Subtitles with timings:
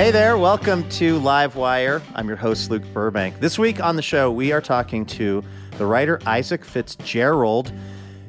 [0.00, 2.00] Hey there, welcome to Live Wire.
[2.14, 3.38] I'm your host, Luke Burbank.
[3.38, 5.44] This week on the show, we are talking to
[5.76, 7.70] the writer Isaac Fitzgerald.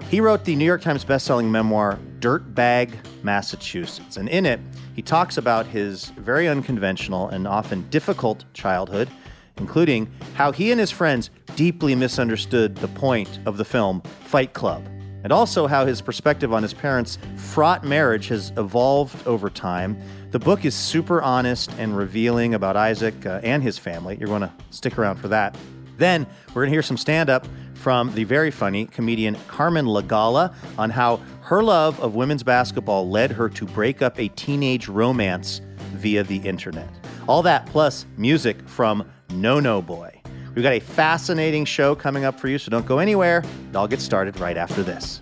[0.10, 2.94] He wrote the New York Times bestselling memoir, Dirtbag,
[3.24, 4.18] Massachusetts.
[4.18, 4.60] And in it,
[4.98, 9.10] he talks about his very unconventional and often difficult childhood,
[9.56, 14.86] including how he and his friends deeply misunderstood the point of the film Fight Club,
[15.24, 19.98] and also how his perspective on his parents' fraught marriage has evolved over time.
[20.32, 24.16] The book is super honest and revealing about Isaac uh, and his family.
[24.18, 25.58] You're going to stick around for that.
[25.98, 30.56] Then we're going to hear some stand up from the very funny comedian Carmen Lagala
[30.78, 35.60] on how her love of women's basketball led her to break up a teenage romance
[35.96, 36.88] via the internet.
[37.28, 40.22] All that plus music from No No Boy.
[40.56, 43.44] We've got a fascinating show coming up for you, so don't go anywhere.
[43.76, 45.22] I'll get started right after this.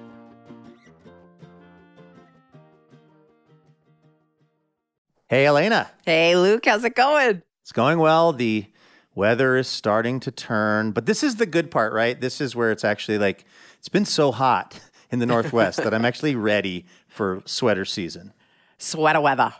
[5.31, 5.89] Hey, Elena.
[6.05, 7.41] Hey, Luke, how's it going?
[7.61, 8.33] It's going well.
[8.33, 8.65] The
[9.15, 12.19] weather is starting to turn, but this is the good part, right?
[12.19, 13.45] This is where it's actually like
[13.79, 14.77] it's been so hot
[15.09, 18.33] in the Northwest that I'm actually ready for sweater season.
[18.77, 19.53] Sweater weather.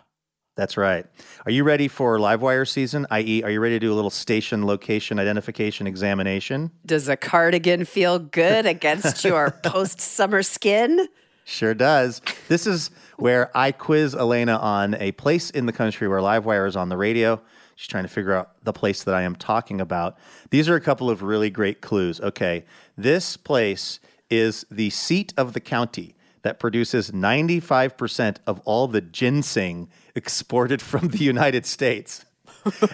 [0.57, 1.05] That's right.
[1.45, 3.07] Are you ready for Livewire season?
[3.09, 6.71] I.e., are you ready to do a little station location identification examination?
[6.85, 11.07] Does a cardigan feel good against your post summer skin?
[11.45, 12.21] Sure does.
[12.49, 16.75] This is where I quiz Elena on a place in the country where Livewire is
[16.75, 17.39] on the radio.
[17.75, 20.17] She's trying to figure out the place that I am talking about.
[20.49, 22.19] These are a couple of really great clues.
[22.19, 22.65] Okay,
[22.97, 23.99] this place
[24.31, 31.09] is the seat of the county that produces 95% of all the ginseng exported from
[31.09, 32.25] the United States.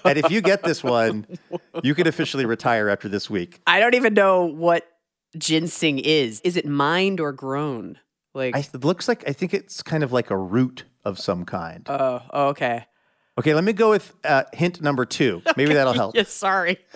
[0.04, 1.26] and if you get this one,
[1.84, 3.62] you can officially retire after this week.
[3.66, 4.86] I don't even know what
[5.38, 6.42] ginseng is.
[6.42, 8.00] Is it mined or grown?
[8.38, 11.44] Like, I, it looks like I think it's kind of like a root of some
[11.44, 11.86] kind.
[11.90, 12.86] oh, oh, okay.
[13.40, 15.42] Okay, let me go with uh, hint number two.
[15.58, 16.16] Maybe that'll help.
[16.16, 16.78] Yes, sorry.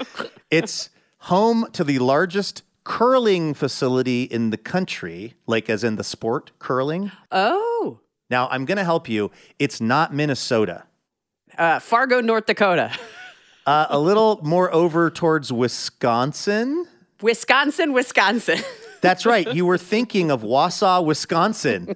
[0.52, 6.52] It's home to the largest curling facility in the country, like as in the sport
[6.60, 7.12] curling.
[7.32, 9.32] oh, Now, I'm going to help you.
[9.60, 10.84] It's not Minnesota.
[11.58, 12.92] uh, Fargo, North Dakota.
[13.64, 16.88] Uh, a little more over towards Wisconsin.
[17.22, 18.58] Wisconsin, Wisconsin.
[19.02, 19.52] That's right.
[19.54, 21.96] You were thinking of Wausau, Wisconsin,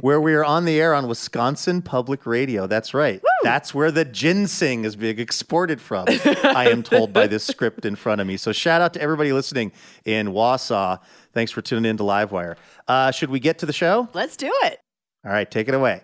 [0.00, 2.66] where we are on the air on Wisconsin Public Radio.
[2.66, 3.22] That's right.
[3.42, 7.96] That's where the ginseng is being exported from, I am told by this script in
[7.96, 8.36] front of me.
[8.38, 9.72] So shout out to everybody listening
[10.04, 11.00] in Wausau.
[11.32, 12.56] Thanks for tuning in to Livewire.
[12.88, 14.08] Uh, should we get to the show?
[14.14, 14.80] Let's do it.
[15.24, 16.00] All right, take it away.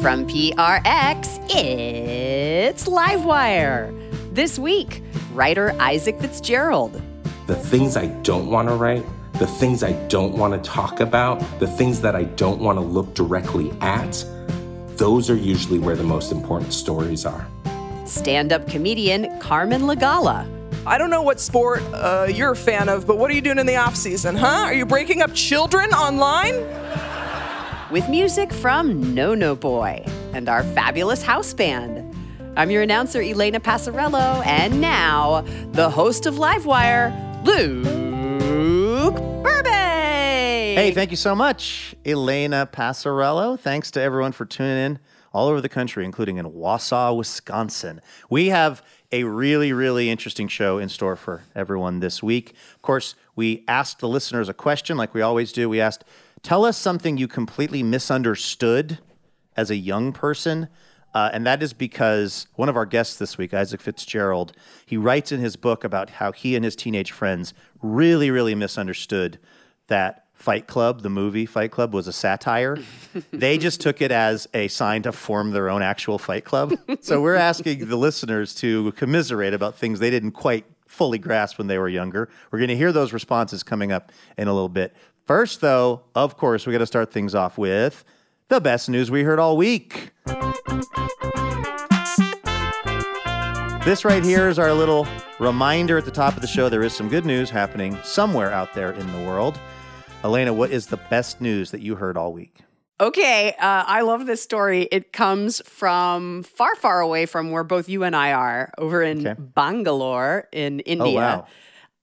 [0.00, 3.99] From PRX, it's Livewire.
[4.32, 5.02] This week,
[5.32, 7.00] writer Isaac Fitzgerald.
[7.46, 9.04] the things I don't want to write,
[9.34, 12.84] the things I don't want to talk about, the things that I don't want to
[12.84, 14.24] look directly at,
[14.96, 17.44] those are usually where the most important stories are.
[18.06, 20.46] Stand up comedian Carmen Lagala.
[20.86, 23.58] I don't know what sport uh, you're a fan of, but what are you doing
[23.58, 24.46] in the off season, huh?
[24.66, 26.54] Are you breaking up children online?
[27.90, 32.09] with music from No No Boy and our fabulous house band.
[32.56, 35.42] I'm your announcer, Elena Passarello, and now
[35.72, 37.14] the host of Livewire,
[37.44, 40.76] Luke Burbank.
[40.76, 43.58] Hey, thank you so much, Elena Passarello.
[43.58, 44.98] Thanks to everyone for tuning in
[45.32, 48.00] all over the country, including in Wausau, Wisconsin.
[48.28, 48.82] We have
[49.12, 52.54] a really, really interesting show in store for everyone this week.
[52.74, 55.68] Of course, we asked the listeners a question like we always do.
[55.68, 56.04] We asked,
[56.42, 58.98] tell us something you completely misunderstood
[59.56, 60.68] as a young person.
[61.14, 64.52] Uh, and that is because one of our guests this week, Isaac Fitzgerald,
[64.86, 67.52] he writes in his book about how he and his teenage friends
[67.82, 69.38] really, really misunderstood
[69.88, 72.78] that Fight Club, the movie Fight Club, was a satire.
[73.30, 76.72] they just took it as a sign to form their own actual Fight Club.
[77.00, 81.66] so we're asking the listeners to commiserate about things they didn't quite fully grasp when
[81.66, 82.28] they were younger.
[82.50, 84.94] We're going to hear those responses coming up in a little bit.
[85.26, 88.04] First, though, of course, we got to start things off with
[88.50, 90.10] the best news we heard all week.
[93.84, 95.06] This right here is our little
[95.38, 96.68] reminder at the top of the show.
[96.68, 99.58] There is some good news happening somewhere out there in the world.
[100.24, 102.58] Elena, what is the best news that you heard all week?
[103.00, 104.88] Okay, uh, I love this story.
[104.90, 109.26] It comes from far, far away from where both you and I are, over in
[109.26, 109.40] Okay.
[109.40, 111.06] Bangalore in India.
[111.06, 111.46] Oh, wow.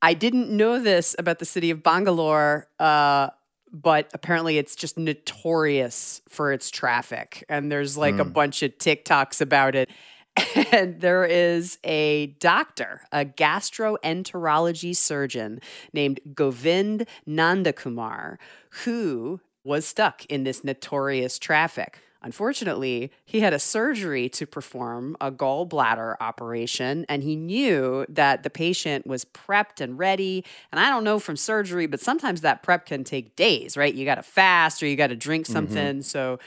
[0.01, 3.29] I didn't know this about the city of Bangalore, uh,
[3.71, 7.43] but apparently it's just notorious for its traffic.
[7.49, 8.31] And there's like a Hmm.
[8.31, 9.89] bunch of TikToks about it.
[10.71, 15.59] And there is a doctor, a gastroenterology surgeon
[15.93, 18.37] named Govind Nandakumar,
[18.83, 21.99] who was stuck in this notorious traffic.
[22.27, 28.49] Unfortunately, he had a surgery to perform, a gallbladder operation, and he knew that the
[28.49, 30.43] patient was prepped and ready.
[30.73, 33.93] And I don't know from surgery, but sometimes that prep can take days, right?
[33.93, 35.53] You got to fast or you got to drink mm-hmm.
[35.53, 36.01] something.
[36.01, 36.39] So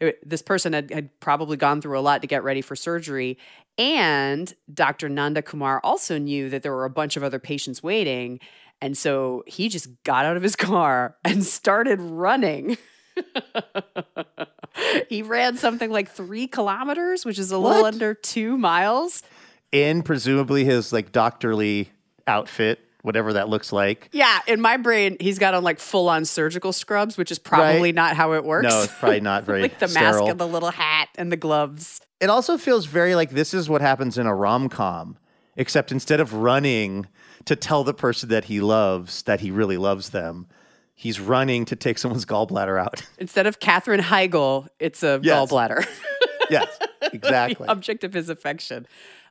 [0.00, 3.38] it, this person had, had probably gone through a lot to get ready for surgery.
[3.78, 5.08] And Dr.
[5.08, 8.40] Nandakumar also knew that there were a bunch of other patients waiting.
[8.80, 12.76] And so he just got out of his car and started running.
[15.08, 19.22] he ran something like three kilometers, which is a little under two miles.
[19.72, 21.90] In presumably his like doctorly
[22.26, 24.08] outfit, whatever that looks like.
[24.12, 27.82] Yeah, in my brain, he's got on like full on surgical scrubs, which is probably
[27.88, 27.94] Right.
[27.94, 28.68] not how it works.
[28.68, 30.20] No, it's probably not very like the sterile.
[30.20, 32.00] mask and the little hat and the gloves.
[32.20, 35.18] It also feels very like this is what happens in a rom com,
[35.56, 37.06] except instead of running
[37.44, 40.46] to tell the person that he loves that he really loves them,
[40.98, 43.02] he's running to take someone's gallbladder out.
[43.18, 45.48] Instead of Katherine Heigl, it's a Yes.
[45.50, 45.86] gallbladder.
[46.50, 46.66] yes,
[47.12, 47.66] exactly.
[47.66, 48.84] the object of his affection.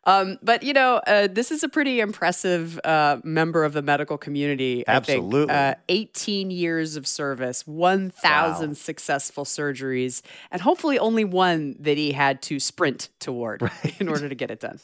[0.05, 4.17] Um, but you know, uh, this is a pretty impressive uh, member of the medical
[4.17, 4.85] community.
[4.87, 5.53] Absolutely.
[5.53, 8.73] Uh, 18 years of service, 1,000 Wow.
[8.73, 14.35] successful surgeries, and hopefully only one that he had to sprint toward in order to
[14.35, 14.79] get it done.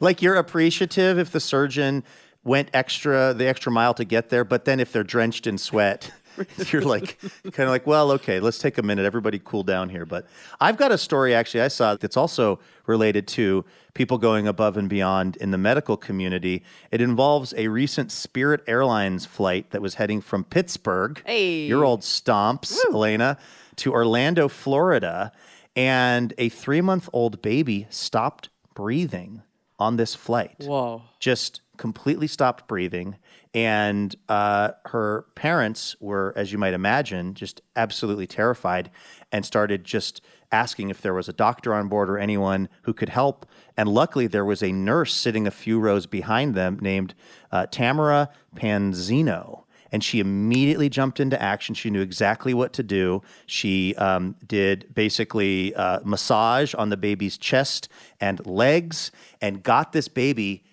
[0.00, 2.02] like you're appreciative if the surgeon
[2.44, 6.10] went extra the extra mile to get there, but then if they're drenched in sweat,
[6.72, 9.04] you're like kind of like, well, okay, let's take a minute.
[9.04, 10.06] Everybody cool down here.
[10.06, 10.26] But
[10.60, 14.88] I've got a story actually I saw that's also related to people going above and
[14.88, 16.62] beyond in the medical community.
[16.90, 21.66] It involves a recent Spirit Airlines flight that was heading from Pittsburgh, Hey.
[21.66, 23.36] your old stomps, Elena,
[23.76, 25.32] to Orlando, Florida,
[25.76, 29.42] and a three month old baby stopped breathing
[29.78, 31.02] on this flight Whoa.
[31.18, 33.16] just completely stopped breathing.
[33.54, 38.90] And uh, her parents were, as you might imagine, just absolutely terrified
[39.30, 43.08] and started just asking if there was a doctor on board or anyone who could
[43.08, 43.46] help.
[43.76, 47.14] And luckily, there was a nurse sitting a few rows behind them named
[47.50, 49.64] uh, Tamara Panzino.
[49.90, 51.74] And she immediately jumped into action.
[51.74, 53.20] She knew exactly what to do.
[53.44, 59.10] She um, did basically uh, massage on the baby's chest and legs
[59.42, 60.64] and got this baby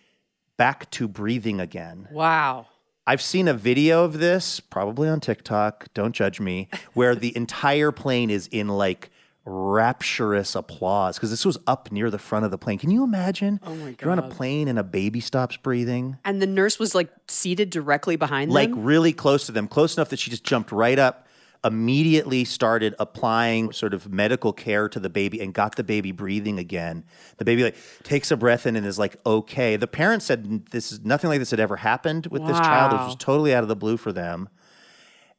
[0.59, 2.09] back to breathing again.
[2.11, 2.67] Wow.
[3.07, 7.93] I've seen a video of this, probably on TikTok, don't judge me, where the entire
[7.93, 9.09] plane is in like
[9.45, 12.77] rapturous applause because this was up near the front of the plane.
[12.77, 13.61] Can you imagine?
[13.65, 14.01] Oh my God.
[14.01, 16.17] You're on a plane and a baby stops breathing.
[16.25, 18.79] And the nurse was like seated directly behind Like them.
[18.79, 21.25] Like really close to them, close enough that she just jumped right up,
[21.63, 26.57] immediately started applying sort of medical care to the baby and got the baby breathing
[26.57, 27.03] again.
[27.37, 29.75] The baby like takes a breath in and is like okay.
[29.75, 32.93] The parents said this is nothing like this had ever happened with this child.
[32.93, 34.49] It was totally out of the blue for them.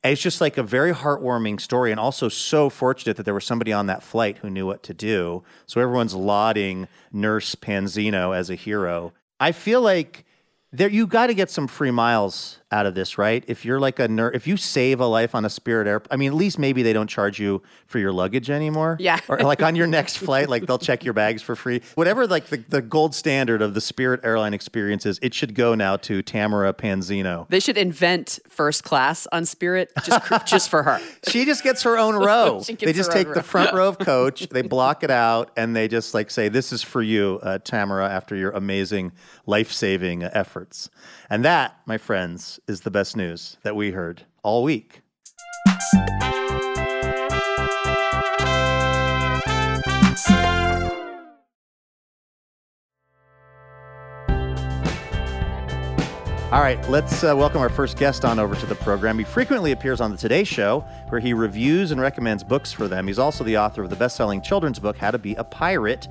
[0.03, 3.45] And it's just like a very heartwarming story, and also so fortunate that there was
[3.45, 5.43] somebody on that flight who knew what to do.
[5.67, 9.13] So everyone's lauding Nurse Panzino as a hero.
[9.39, 10.25] I feel like
[10.73, 13.45] there you got to get some free miles out of this, right?
[13.49, 16.17] If you're like a nerd, if you save a life on a Spirit Air, I
[16.17, 18.97] mean, at least maybe they don't charge you for your luggage anymore.
[19.01, 19.19] Yeah.
[19.29, 21.83] or like on your next flight, like they'll check your bags for free.
[21.95, 25.97] Whatever, like the, the gold standard of the Spirit airline experiences, it should go now
[25.99, 27.49] to Tamara Panzino.
[27.49, 31.01] They should invent first class on Spirit just just for her.
[31.29, 32.61] She just gets her own row.
[32.61, 36.15] They just take the front row of coach, they block it out, and they just
[36.15, 39.13] like say, "This is for you, uh, Tamara, after your amazing
[39.47, 40.89] life-saving efforts."
[41.29, 45.03] And that, my friends, is the best news that we heard all week.
[56.53, 59.17] All right, let's uh, welcome our first guest on over to the program.
[59.17, 63.07] He frequently appears on the Today Show, where he reviews and recommends books for them.
[63.07, 66.09] He's also the author of the best selling children's book, How to Be a Pirate,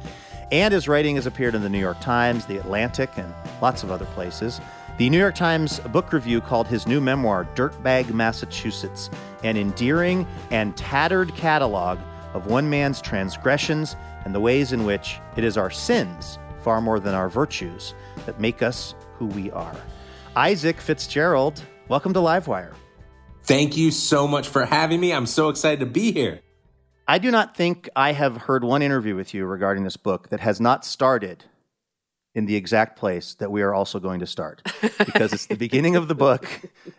[0.50, 3.92] and his writing has appeared in the New York Times, The Atlantic, and lots of
[3.92, 4.62] other places.
[5.00, 9.10] The New York Times book review called his new memoir, Dirtbag Massachusetts,
[9.46, 11.98] an endearing and tattered catalog
[12.34, 17.00] of one man's transgressions and the ways in which it is our sins, far more
[17.00, 17.94] than our virtues,
[18.26, 19.78] that make us who we are.
[20.36, 22.74] Isaac Fitzgerald, welcome to Livewire.
[23.44, 25.14] Thank you so much for having me.
[25.14, 26.42] I'm so excited to be here.
[27.08, 30.42] I do not think I have heard one interview with you regarding this book that
[30.42, 31.46] has not started
[32.40, 34.62] in the exact place that we are also going to start
[35.06, 36.48] because it's the beginning of the book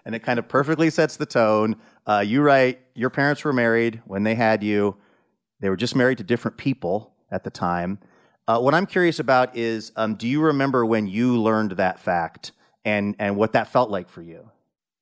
[0.04, 1.76] and it kind of perfectly sets the tone.
[2.06, 4.94] Uh, you write, your parents were married when they had you,
[5.60, 7.98] they were just married to different people at the time.
[8.46, 12.52] Uh, what I'm curious about is um, do you remember when you learned that fact
[12.84, 14.50] and, and what that felt like for you?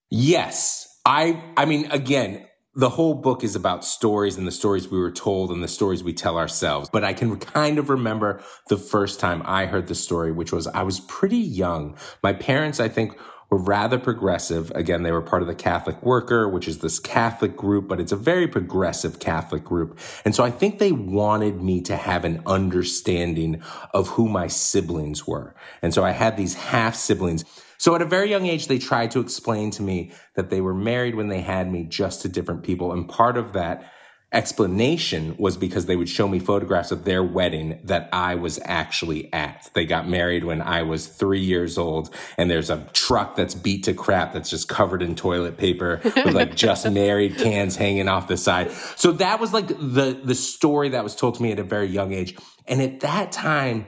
[0.08, 1.00] Yes.
[1.04, 2.46] I I mean again,
[2.78, 6.04] the whole book is about stories and the stories we were told and the stories
[6.04, 6.88] we tell ourselves.
[6.88, 10.68] But I can kind of remember the first time I heard the story, which was
[10.68, 11.96] I was pretty young.
[12.22, 13.18] My parents, I think,
[13.50, 14.70] were rather progressive.
[14.76, 18.12] Again, they were part of the Catholic Worker, which is this Catholic group, but it's
[18.12, 19.98] a very progressive Catholic group.
[20.24, 23.60] And so I think they wanted me to have an understanding
[23.92, 25.52] of who my siblings were.
[25.82, 27.44] And so I had these half siblings.
[27.78, 30.74] So at a very young age, they tried to explain to me that they were
[30.74, 32.92] married when they had me just to different people.
[32.92, 33.90] And part of that
[34.30, 39.32] explanation was because they would show me photographs of their wedding that I was actually
[39.32, 39.70] at.
[39.72, 43.84] They got married when I was three years old and there's a truck that's beat
[43.84, 48.28] to crap that's just covered in toilet paper with like just married cans hanging off
[48.28, 48.70] the side.
[48.96, 51.88] So that was like the, the story that was told to me at a very
[51.88, 52.36] young age.
[52.66, 53.86] And at that time,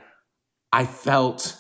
[0.73, 1.55] I felt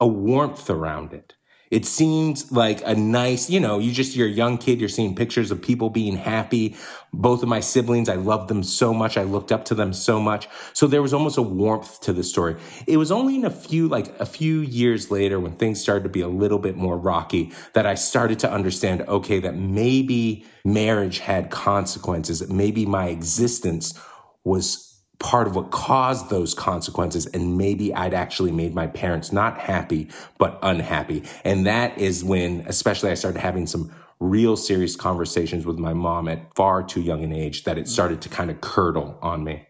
[0.00, 1.34] a warmth around it.
[1.70, 5.14] It seemed like a nice, you know, you just, you're a young kid, you're seeing
[5.14, 6.76] pictures of people being happy.
[7.12, 9.16] Both of my siblings, I loved them so much.
[9.16, 10.48] I looked up to them so much.
[10.72, 12.56] So there was almost a warmth to the story.
[12.86, 16.10] It was only in a few, like a few years later when things started to
[16.10, 21.18] be a little bit more rocky that I started to understand, okay, that maybe marriage
[21.18, 23.98] had consequences, that maybe my existence
[24.44, 27.26] was part of what caused those consequences.
[27.26, 30.08] And maybe I'd actually made my parents not happy,
[30.38, 31.24] but unhappy.
[31.44, 36.28] And that is when, especially I started having some real serious conversations with my mom
[36.28, 37.90] at far too young an age that it mm-hmm.
[37.90, 39.66] started to kind of curdle on me.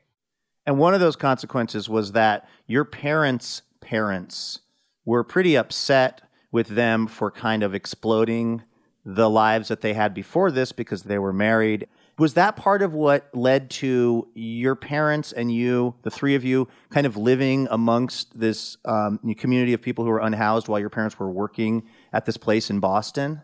[0.66, 4.60] And one of those consequences was that your parents' parents
[5.06, 6.20] were pretty upset
[6.52, 8.62] with them for kind of exploding
[9.04, 11.88] the lives that they had before this because they were married.
[12.18, 16.66] Was that part of what led to your parents and you, the three of you,
[16.90, 21.16] kind of living amongst this um, community of people who were unhoused while your parents
[21.16, 23.42] were working at this place in Boston?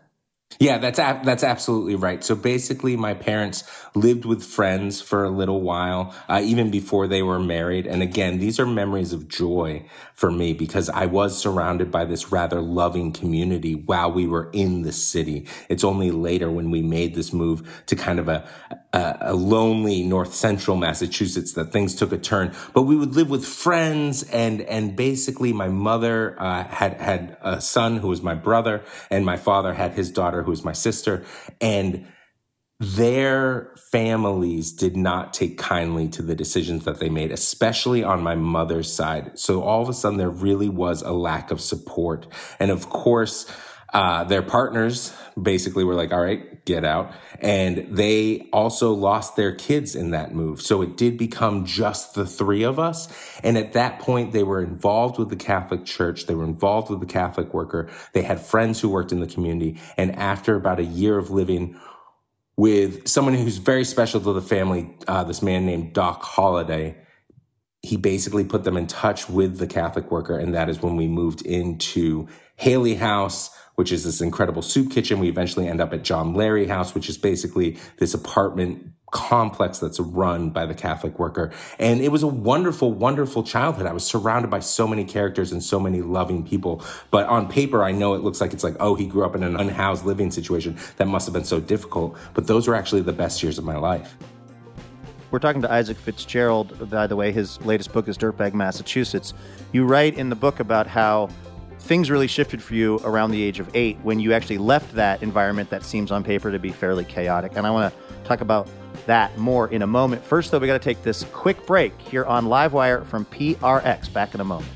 [0.59, 2.23] Yeah, that's ab- that's absolutely right.
[2.23, 7.23] So basically, my parents lived with friends for a little while, uh, even before they
[7.23, 7.85] were married.
[7.87, 12.31] And again, these are memories of joy for me because I was surrounded by this
[12.31, 15.45] rather loving community while we were in the city.
[15.67, 18.47] It's only later when we made this move to kind of a
[18.93, 22.53] a, a lonely north central Massachusetts that things took a turn.
[22.73, 27.59] But we would live with friends, and and basically, my mother uh, had had a
[27.61, 31.23] son who was my brother, and my father had his daughter who was my sister,
[31.61, 32.07] and
[32.79, 38.35] their families did not take kindly to the decisions that they made, especially on my
[38.35, 39.39] mother's side.
[39.39, 42.27] So all of a sudden, there really was a lack of support.
[42.59, 43.49] And of course,
[43.93, 47.13] uh, their partners basically we were like, all right, get out.
[47.39, 50.61] And they also lost their kids in that move.
[50.61, 53.07] So it did become just the three of us.
[53.43, 56.25] And at that point, they were involved with the Catholic Church.
[56.25, 57.89] They were involved with the Catholic worker.
[58.13, 59.79] They had friends who worked in the community.
[59.97, 61.79] And after about a year of living
[62.57, 66.95] with someone who's very special to the family, uh, this man named Doc Holliday,
[67.81, 70.37] he basically put them in touch with the Catholic worker.
[70.37, 75.19] And that is when we moved into Haley House, which is this incredible soup kitchen.
[75.19, 79.99] We eventually end up at John Leary House, which is basically this apartment complex that's
[79.99, 81.51] run by the Catholic worker.
[81.79, 83.85] And it was a wonderful, wonderful childhood.
[83.85, 86.83] I was surrounded by so many characters and so many loving people.
[87.11, 89.43] But on paper, I know it looks like it's like, oh, he grew up in
[89.43, 90.77] an unhoused living situation.
[90.97, 92.17] That must have been so difficult.
[92.33, 94.17] But those were actually the best years of my life.
[95.31, 96.89] We're talking to Isaac Fitzgerald.
[96.89, 99.33] By the way, his latest book is Dirtbag, Massachusetts.
[99.71, 101.29] You write in the book about how
[101.85, 105.21] things really shifted for you around the age of eight when you actually left that
[105.21, 107.53] environment that seems on paper to be fairly chaotic.
[107.55, 108.67] And I want to talk about
[109.05, 110.23] that more in a moment.
[110.23, 114.11] First, though, we got to take this quick break here on Livewire from PRX.
[114.11, 114.71] Back in a moment.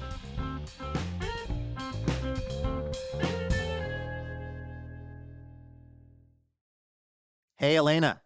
[7.58, 8.22] Hey, Elena.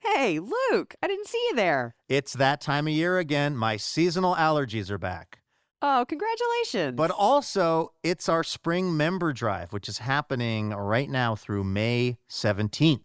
[0.00, 1.94] Hey, Luke, I didn't see you there.
[2.08, 3.56] It's that time of year again.
[3.56, 5.38] My seasonal allergies are back.
[5.82, 6.96] Oh, congratulations.
[6.96, 13.02] But also, it's our spring member drive, which is happening right now through May 17th.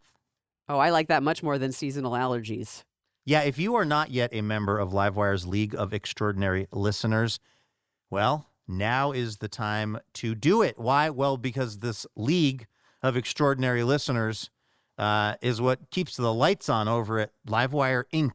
[0.70, 2.84] oh, I like that much more than seasonal allergies.
[3.26, 7.40] Yeah, if you are not yet a member of Livewire's League of Extraordinary Listeners,
[8.10, 10.80] well, now is the time to do it.
[10.80, 11.10] Why?
[11.10, 12.68] Well, because this League
[13.04, 14.50] of Extraordinary Listeners
[14.98, 18.32] uh, is what keeps the lights on over at Livewire Inc.,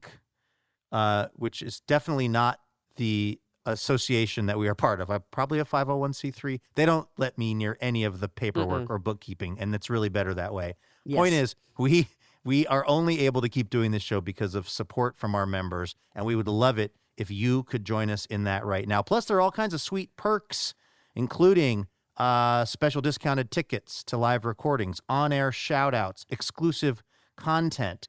[0.93, 2.61] uh, which is definitely not
[2.97, 5.11] the association that we are part of.
[5.11, 6.61] I'm probably a 501c3.
[6.75, 10.33] They don't let me near any of the paperwork or bookkeeping, and it's really better
[10.35, 10.77] that way.
[11.19, 12.09] Point is, we
[12.45, 15.97] we are only able to keep doing this show because of support from our members,
[16.15, 19.03] and we would love it if you could join us in that right now.
[19.03, 20.75] Plus, there are all kinds of sweet perks,
[21.15, 27.03] including uh, special discounted tickets to live recordings, on-air shout-outs, exclusive
[27.37, 28.09] content.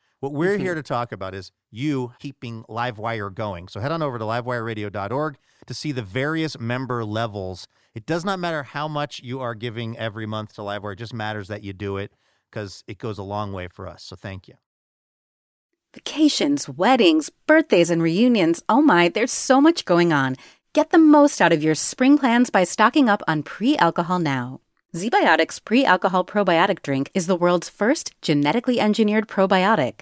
[0.21, 0.61] What we're Mm-hmm.
[0.63, 3.67] here to talk about is you keeping Livewire going.
[3.67, 7.67] So head on over to livewireradio.org to see the various member levels.
[7.95, 11.13] It does not matter how much you are giving every month to Livewire, it just
[11.13, 12.13] matters that you do it
[12.51, 14.03] because it goes a long way for us.
[14.03, 14.53] So thank you.
[15.95, 18.61] Vacations, weddings, birthdays, and reunions.
[18.69, 20.35] Oh my, there's so much going on.
[20.73, 24.61] Get the most out of your spring plans by stocking up on pre alcohol now.
[24.95, 30.01] ZBiotics pre alcohol probiotic drink is the world's first genetically engineered probiotic.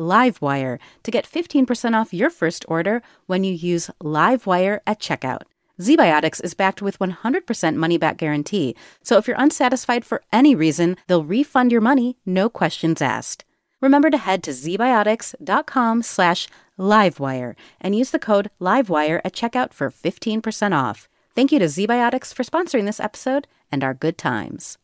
[0.00, 5.42] livewire to get 15% off your first order when you use livewire at checkout.
[5.80, 10.96] ZBiotics is backed with 100% money back guarantee, so if you're unsatisfied for any reason,
[11.06, 13.44] they'll refund your money, no questions asked.
[13.80, 19.90] Remember to head to zbiotics.com slash livewire and use the code livewire at checkout for
[19.90, 21.08] 15% off.
[21.34, 24.76] Thank you to ZBiotics for sponsoring this episode and our good times.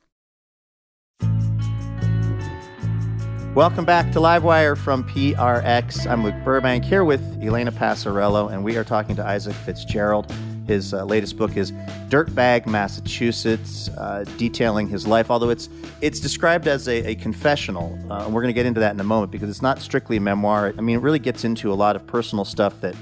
[3.57, 6.07] Welcome back to Livewire from PRX.
[6.07, 10.31] I'm Luke Burbank here with Elena Passarello, and we are talking to Isaac Fitzgerald.
[10.67, 11.73] His uh, latest book is
[12.11, 15.31] Dirtbag, Massachusetts, uh, detailing his life.
[15.31, 15.71] Although it's
[16.03, 19.01] it's described as a, a confessional, uh, and we're going to get into that in
[19.01, 20.75] a moment because it's not strictly a memoir.
[20.77, 22.95] I mean, it really gets into a lot of personal stuff that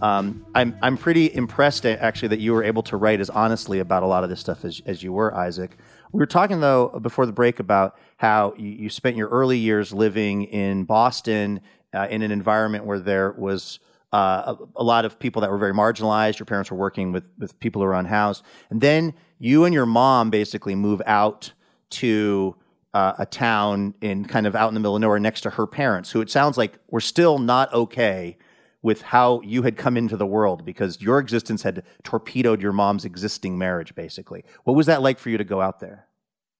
[0.00, 4.02] um, I'm I'm pretty impressed actually that you were able to write as honestly about
[4.02, 5.78] a lot of this stuff as as you were, Isaac.
[6.12, 9.92] We were talking though before the break about how you, you spent your early years
[9.92, 11.60] living in Boston
[11.94, 13.80] uh, in an environment where there was
[14.12, 16.38] uh, a, a lot of people that were very marginalized.
[16.38, 19.86] Your parents were working with with people who were unhoused, and then you and your
[19.86, 21.52] mom basically move out
[21.90, 22.56] to
[22.92, 25.66] uh, a town in kind of out in the middle of nowhere next to her
[25.66, 28.36] parents, who it sounds like were still not okay
[28.82, 33.04] with how you had come into the world because your existence had torpedoed your mom's
[33.04, 34.44] existing marriage, basically.
[34.64, 36.06] What was that like for you to go out there?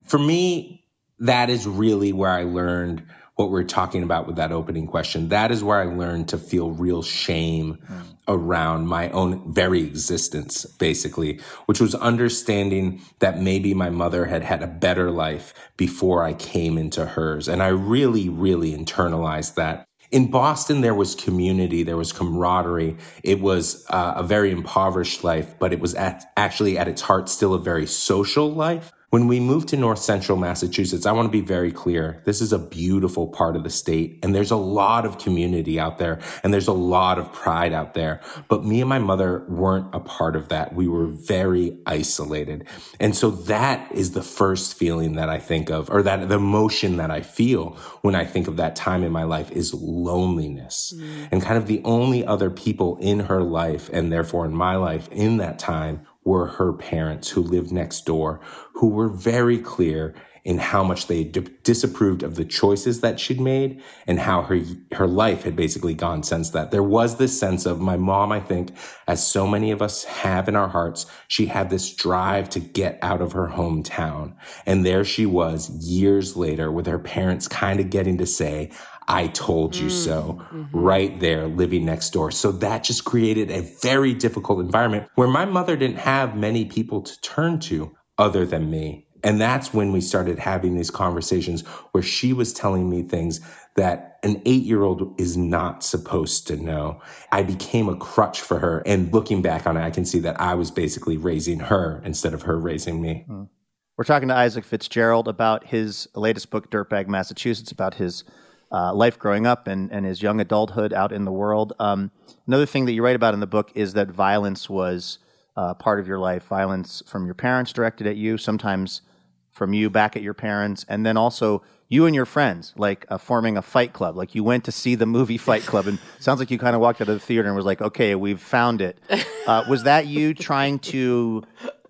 [0.05, 0.85] For me,
[1.19, 3.05] that is really where I learned
[3.37, 5.31] what we're talking about with that opening question.
[5.31, 8.01] That is where I learned to feel real shame hmm.
[8.29, 14.63] around my own very existence, basically, which was understanding that maybe my mother had had
[14.63, 17.49] a better life before I came into hers.
[17.49, 22.99] And I really, really internalized that in Boston, there was community, there was camaraderie.
[23.23, 27.31] It was uh, a very impoverished life, but it was at, actually at its heart
[27.31, 28.93] still a very social life.
[29.13, 32.23] When we moved to north central Massachusetts, I want to be very clear.
[32.25, 35.99] This is a beautiful part of the state and there's a lot of community out
[35.99, 38.23] there and there's a lot of pride out there.
[38.49, 40.75] But me and my mother weren't a part of that.
[40.75, 42.67] We were very isolated.
[43.01, 46.97] And so that is the first feeling that I think of or that the emotion
[46.97, 50.95] that I feel when I think of that time in my life is loneliness.
[50.97, 51.29] Mm.
[51.33, 55.07] And kind of the only other people in her life and therefore in my life
[55.13, 58.41] in that time were her parents who lived next door,
[58.75, 63.41] who were very clear in how much they d- disapproved of the choices that she'd
[63.41, 64.61] made and how her
[64.93, 66.73] her life had basically gone since that.
[66.73, 68.73] There was this sense of my mom, I think,
[69.07, 72.99] as so many of us have in our hearts, she had this drive to get
[73.03, 74.35] out of her hometown.
[74.67, 78.71] And there she was years later with her parents kind of getting to say,
[79.09, 80.77] I told you mm, so mm-hmm.
[80.77, 82.31] right there living next door.
[82.31, 87.03] So that just created a very difficult environment where my mother didn't have many people
[87.03, 89.07] to turn to other than me.
[89.25, 91.63] And that's when we started having these conversations
[91.93, 93.41] where she was telling me things
[93.77, 97.01] that an eight year old is not supposed to know.
[97.31, 98.83] I became a crutch for her.
[98.85, 102.35] And looking back on it, I can see that I was basically raising her instead
[102.35, 103.25] of her raising me.
[103.29, 103.49] Mm.
[103.97, 108.25] We're talking to Isaac Fitzgerald about his latest book, Dirtbag Massachusetts, about his
[108.73, 111.73] uh, life growing up and, and his young adulthood out in the world.
[111.79, 112.11] Um,
[112.47, 115.19] another thing that you write about in the book is that violence was
[115.57, 119.03] uh, part of your life, violence from your parents directed at you, sometimes
[119.51, 123.19] from you back at your parents, and then also you and your friends, like uh,
[123.19, 124.17] forming a fight club.
[124.17, 126.81] Like you went to see the movie Fight Club, and sounds like you kind of
[126.81, 128.99] walked out of the theater and was like, "Okay, we've found it."
[129.47, 131.43] Uh, was that you trying to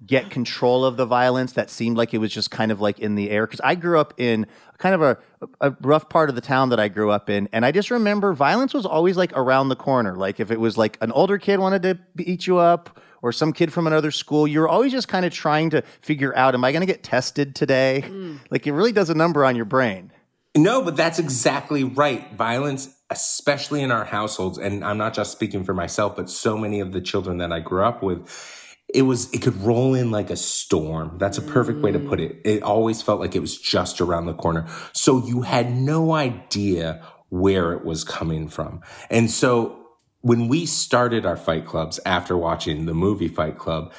[0.07, 3.15] get control of the violence that seemed like it was just kind of like in
[3.15, 3.47] the air?
[3.47, 4.47] Because I grew up in
[4.79, 5.19] kind of a,
[5.61, 8.33] a rough part of the town that I grew up in, and I just remember
[8.33, 10.17] violence was always like around the corner.
[10.17, 13.53] Like if it was like an older kid wanted to beat you up or some
[13.53, 16.73] kid from another school, you're always just kind of trying to figure out, am I
[16.73, 18.05] going to get tested today?
[18.05, 18.41] Mm.
[18.51, 20.13] Like it really does a number on your brain.
[20.55, 22.31] No, but that's exactly right.
[22.35, 26.81] Violence, especially in our households, and I'm not just speaking for myself, but so many
[26.81, 28.29] of the children that I grew up with,
[28.95, 31.17] it was it could roll in like a storm.
[31.19, 32.43] That's a perfect way to put it.
[32.43, 32.57] Mm.
[32.57, 34.69] It always felt like it was just around the corner.
[34.93, 38.83] So you had no idea where it was coming from.
[39.11, 39.83] And so
[40.21, 43.93] when we started our fight clubs after watching the movie Fight Club,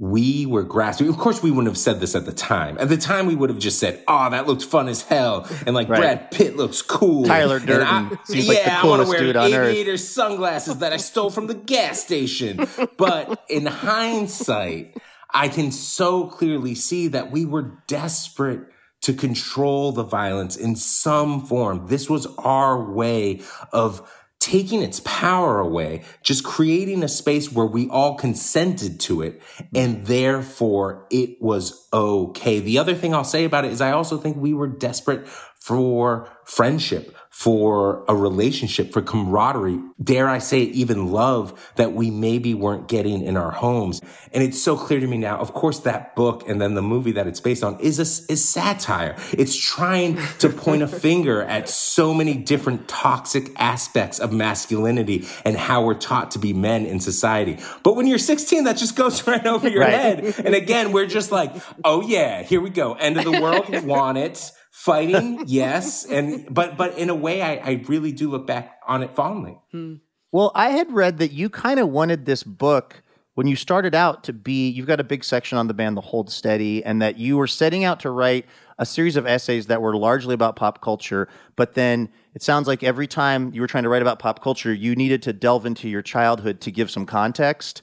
[0.00, 1.08] we were grasping.
[1.08, 2.78] Of course, we wouldn't have said this at the time.
[2.78, 5.74] At the time, we would have just said, "Oh, that looks fun as hell," and
[5.74, 6.00] like right.
[6.00, 7.26] Brad Pitt looks cool.
[7.26, 9.68] Tyler Durden I, seems yeah, like the coolest dude on earth.
[9.68, 12.66] Aviator sunglasses that I stole from the gas station.
[12.96, 14.96] But in hindsight,
[15.34, 18.62] I can so clearly see that we were desperate
[19.02, 21.86] to control the violence in some form.
[21.88, 24.10] This was our way of
[24.40, 29.40] taking its power away, just creating a space where we all consented to it.
[29.74, 32.58] And therefore it was okay.
[32.58, 36.28] The other thing I'll say about it is I also think we were desperate for
[36.44, 42.54] friendship, for a relationship, for camaraderie, dare I say it, even love that we maybe
[42.54, 44.00] weren't getting in our homes.
[44.32, 45.38] And it's so clear to me now.
[45.38, 48.46] Of course, that book and then the movie that it's based on is a, is
[48.46, 49.16] satire.
[49.32, 55.56] It's trying to point a finger at so many different toxic aspects of masculinity and
[55.56, 57.58] how we're taught to be men in society.
[57.84, 59.92] But when you're 16, that just goes right over your right.
[59.92, 60.34] head.
[60.44, 62.94] And again, we're just like, oh yeah, here we go.
[62.94, 67.56] End of the world, want it fighting, yes, and but but in a way, I,
[67.56, 69.58] I really do look back on it fondly.
[69.72, 69.96] Hmm.
[70.32, 73.02] Well, I had read that you kind of wanted this book
[73.34, 74.68] when you started out to be.
[74.68, 77.46] You've got a big section on the band, the Hold Steady, and that you were
[77.46, 78.46] setting out to write
[78.78, 82.82] a series of essays that were largely about pop culture, but then it sounds like
[82.82, 85.88] every time you were trying to write about pop culture, you needed to delve into
[85.88, 87.82] your childhood to give some context.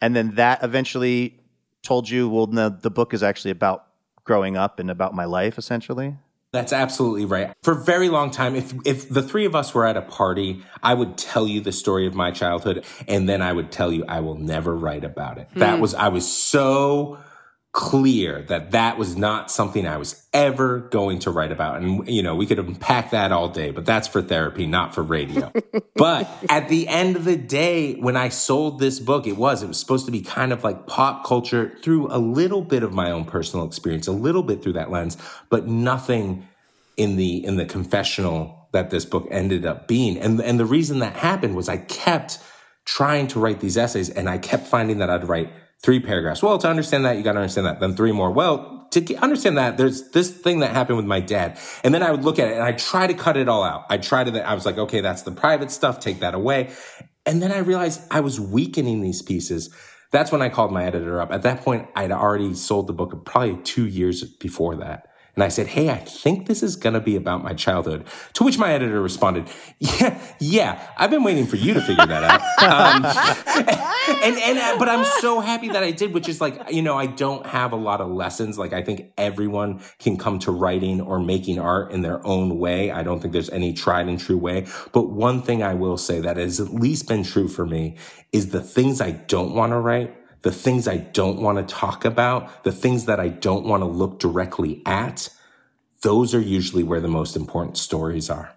[0.00, 1.40] And then that eventually
[1.82, 3.86] told you, well, no, the book is actually about
[4.22, 6.16] growing up and about my life, essentially.
[6.56, 7.52] That's absolutely right.
[7.62, 10.62] For a very long time, if if the three of us were at a party,
[10.82, 14.06] I would tell you the story of my childhood, and then I would tell you
[14.08, 15.48] I will never write about it.
[15.54, 15.58] Mm.
[15.58, 15.82] That hmm.
[15.82, 17.18] was I was so
[17.76, 21.76] clear that that was not something I was ever going to write about.
[21.76, 25.02] And, you know, we could unpack that all day, but that's for therapy, not for
[25.02, 25.52] radio.
[25.94, 29.66] but at the end of the day, when I sold this book, it was, it
[29.66, 33.10] was supposed to be kind of like pop culture through a little bit of my
[33.10, 35.18] own personal experience, a little bit through that lens,
[35.50, 36.48] but nothing
[36.96, 40.16] in the, in the confessional that this book ended up being.
[40.16, 42.38] And, and the reason that happened was I kept
[42.86, 46.42] trying to write these essays and I kept finding that I'd write three paragraphs.
[46.42, 47.80] Well, to understand that, you got to understand that.
[47.80, 48.30] Then three more.
[48.30, 51.58] Well, to understand that there's this thing that happened with my dad.
[51.84, 53.84] And then I would look at it and I try to cut it all out.
[53.90, 56.00] I try to, I was like, okay, that's the private stuff.
[56.00, 56.70] Take that away.
[57.24, 59.74] And then I realized I was weakening these pieces.
[60.12, 61.32] That's when I called my editor up.
[61.32, 65.08] At that point, I'd already sold the book probably two years before that.
[65.36, 68.06] And I said, Hey, I think this is going to be about my childhood.
[68.34, 72.24] To which my editor responded, Yeah, yeah, I've been waiting for you to figure that
[72.24, 72.42] out.
[72.66, 73.04] Um,
[74.24, 76.96] and, and, uh, but I'm so happy that I did, which is like, you know,
[76.96, 78.58] I don't have a lot of lessons.
[78.58, 82.90] Like, I think everyone can come to writing or making art in their own way.
[82.90, 84.66] I don't think there's any tried and true way.
[84.92, 87.96] But one thing I will say that has at least been true for me
[88.32, 90.15] is the things I don't want to write
[90.46, 93.84] the things I don't want to talk about, the things that I don't want to
[93.84, 95.28] look directly at,
[96.02, 98.52] those are usually where the most important stories are.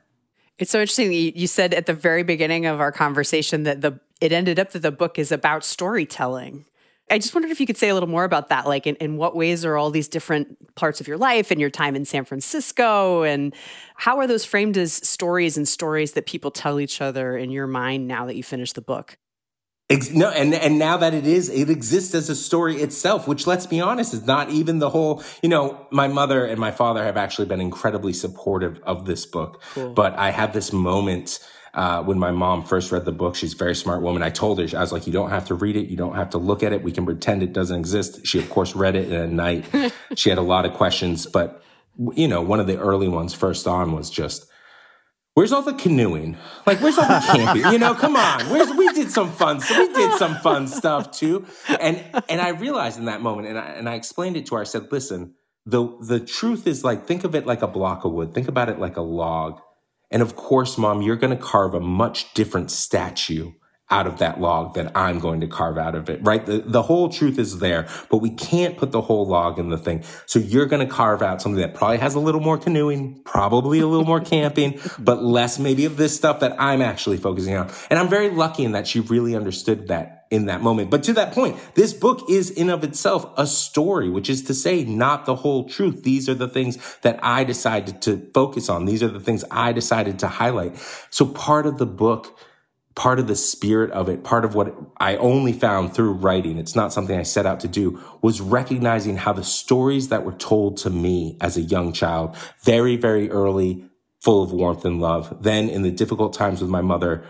[0.60, 1.12] It's so interesting.
[1.12, 4.84] You said at the very beginning of our conversation that the it ended up that
[4.84, 6.66] the book is about storytelling.
[7.10, 8.68] I just wondered if you could say a little more about that.
[8.68, 11.72] Like, in, in what ways are all these different parts of your life and your
[11.72, 13.24] time in San Francisco?
[13.24, 13.56] And
[13.96, 17.66] how are those framed as stories and stories that people tell each other in your
[17.66, 19.18] mind now that you finished the book?
[20.14, 23.28] No, and and now that it is, it exists as a story itself.
[23.28, 25.24] Which, let's be honest, is not even the whole.
[25.42, 29.62] You know, my mother and my father have actually been incredibly supportive of this book.
[29.74, 29.94] Cool.
[29.94, 31.40] But I had this moment
[31.74, 33.36] uh, when my mom first read the book.
[33.36, 34.22] She's a very smart woman.
[34.22, 35.88] I told her, I was like, "You don't have to read it.
[35.88, 36.84] You don't have to look at it.
[36.84, 39.66] We can pretend it doesn't exist." She, of course, read it in a night.
[40.16, 41.64] she had a lot of questions, but
[42.14, 44.49] you know, one of the early ones first on was just
[45.36, 46.38] Where's all the canoeing?
[46.66, 47.72] Like, where's all the camping?
[47.72, 48.50] You know, come on.
[48.50, 49.62] Where's we did some fun.
[49.62, 51.46] So we did some fun stuff too.
[51.80, 54.62] And and I realized in that moment, and I and I explained it to her.
[54.62, 58.12] I said, listen, the the truth is like, think of it like a block of
[58.12, 58.34] wood.
[58.34, 59.62] Think about it like a log.
[60.12, 63.52] And of course, mom, you're going to carve a much different statue
[63.92, 66.46] out of that log that I'm going to carve out of it, right?
[66.46, 69.78] The, the whole truth is there, but we can't put the whole log in the
[69.78, 70.04] thing.
[70.26, 73.80] So you're going to carve out something that probably has a little more canoeing, probably
[73.80, 77.72] a little more camping, but less maybe of this stuff that I'm actually focusing on.
[77.90, 80.92] And I'm very lucky in that she really understood that in that moment.
[80.92, 84.54] But to that point, this book is in of itself a story, which is to
[84.54, 86.04] say not the whole truth.
[86.04, 88.86] These are the things that I decided to focus on.
[88.86, 90.78] These are the things I decided to highlight.
[91.10, 92.38] So part of the book
[93.00, 96.76] part of the spirit of it, part of what I only found through writing, it's
[96.76, 100.76] not something I set out to do, was recognizing how the stories that were told
[100.80, 102.36] to me as a young child,
[102.66, 103.86] very, very early,
[104.20, 105.44] full of warmth and love.
[105.44, 107.24] Then in the difficult times with my mother,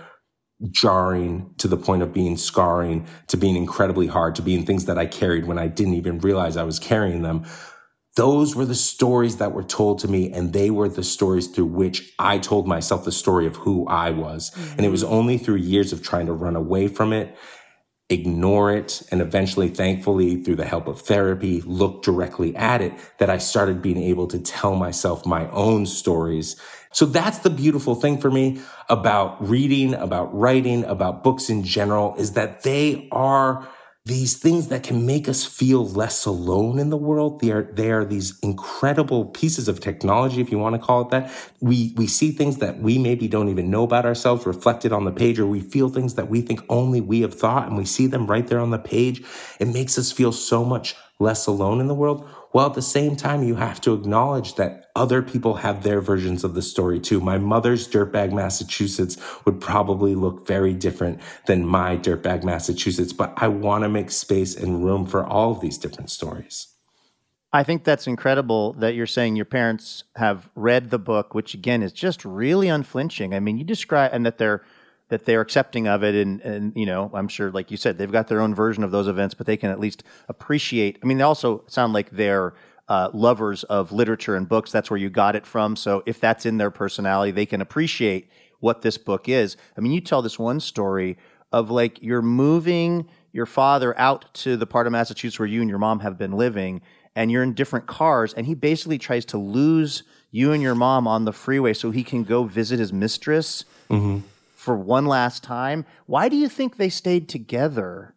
[0.71, 4.97] jarring to the point of being scarring, to being incredibly hard, to being things that
[4.97, 7.45] I carried when I didn't even realize I was carrying them
[8.19, 11.67] those were the stories that were told to me and they were the stories through
[11.67, 14.51] which I told myself the story of who I was.
[14.51, 14.71] Mm-hmm.
[14.75, 17.38] And it was only through years of trying to run away from it,
[18.10, 23.29] ignore it, and eventually, thankfully, through the help of therapy, look directly at it that
[23.29, 26.58] I started being able to tell myself my own stories.
[26.91, 32.15] So that's the beautiful thing for me about reading, about writing, about books in general
[32.17, 33.65] is that they are
[34.05, 37.41] these things that can make us feel less alone in the world.
[37.41, 41.09] They are, they are these incredible pieces of technology, if you want to call it
[41.09, 41.31] that.
[41.59, 45.12] We, we see things that we maybe don't even know about ourselves reflected on the
[45.12, 48.07] page, or we feel things that we think only we have thought and we see
[48.07, 49.23] them right there on the page.
[49.59, 52.27] It makes us feel so much less alone in the world.
[52.51, 56.43] While at the same time, you have to acknowledge that other people have their versions
[56.43, 57.19] of the story too.
[57.19, 63.49] My mother's Dirtbag Massachusetts would probably look very different than my Dirtbag Massachusetts, but I
[63.49, 66.67] want to make space and room for all of these different stories.
[67.51, 71.81] I think that's incredible that you're saying your parents have read the book, which again
[71.81, 73.33] is just really unflinching.
[73.33, 74.63] I mean, you describe and that they're
[75.10, 76.15] that they're accepting of it.
[76.15, 78.91] And and you know i'm sure like you said they've got their own version of
[78.91, 82.54] those events but they can at least appreciate i mean they also sound like they're
[82.88, 84.72] uh, lovers of literature and books.
[84.72, 85.76] That's where you got it from.
[85.76, 89.58] So if that's in their personality they can appreciate what this book is.
[89.78, 91.17] I mean you tell this one story
[91.52, 95.69] of like you're moving your father out to the part of massachusetts where you and
[95.69, 96.82] your mom have been living
[97.15, 101.08] and you're in different cars and he basically tries to lose you and your mom
[101.08, 103.65] on the freeway so he can go visit his mistress.
[103.91, 104.26] Mm-hmm
[104.60, 105.86] for one last time.
[106.06, 108.13] Why do you think they stayed together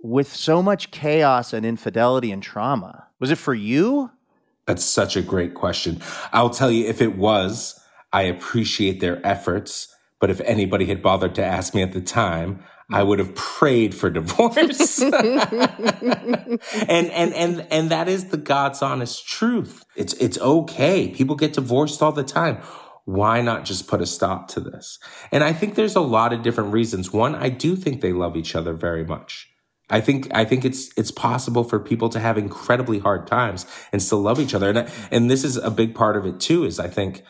[0.00, 3.08] with so much chaos and infidelity and trauma?
[3.18, 4.12] Was it for you?
[4.66, 6.00] That's such a great question.
[6.32, 7.78] I'll tell you, if it was,
[8.12, 9.92] I appreciate their efforts.
[10.20, 13.92] But if anybody had bothered to ask me at the time, I would have prayed
[13.92, 15.00] for divorce.
[15.02, 15.12] and,
[16.88, 19.84] and, and, and that is the God's honest truth.
[19.96, 21.08] It's, it's okay.
[21.08, 22.62] People get divorced all the time
[23.04, 24.98] why not just put a stop to this?
[25.32, 27.12] And I think there's a lot of different reasons.
[27.12, 29.48] One, I do think they love each other very much.
[29.90, 34.00] I think I think it's it's possible for people to have incredibly hard times and
[34.00, 34.70] still love each other.
[34.70, 36.64] And and this is a big part of it too.
[36.64, 37.24] Is I think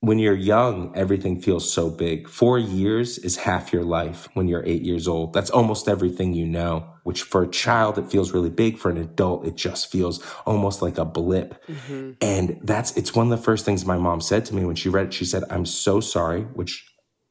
[0.00, 2.28] when you're young, everything feels so big.
[2.28, 5.32] Four years is half your life when you're eight years old.
[5.32, 8.78] That's almost everything you know, which for a child, it feels really big.
[8.78, 11.64] For an adult, it just feels almost like a blip.
[11.66, 12.12] Mm-hmm.
[12.20, 14.88] And that's, it's one of the first things my mom said to me when she
[14.88, 15.14] read it.
[15.14, 16.88] She said, I'm so sorry, which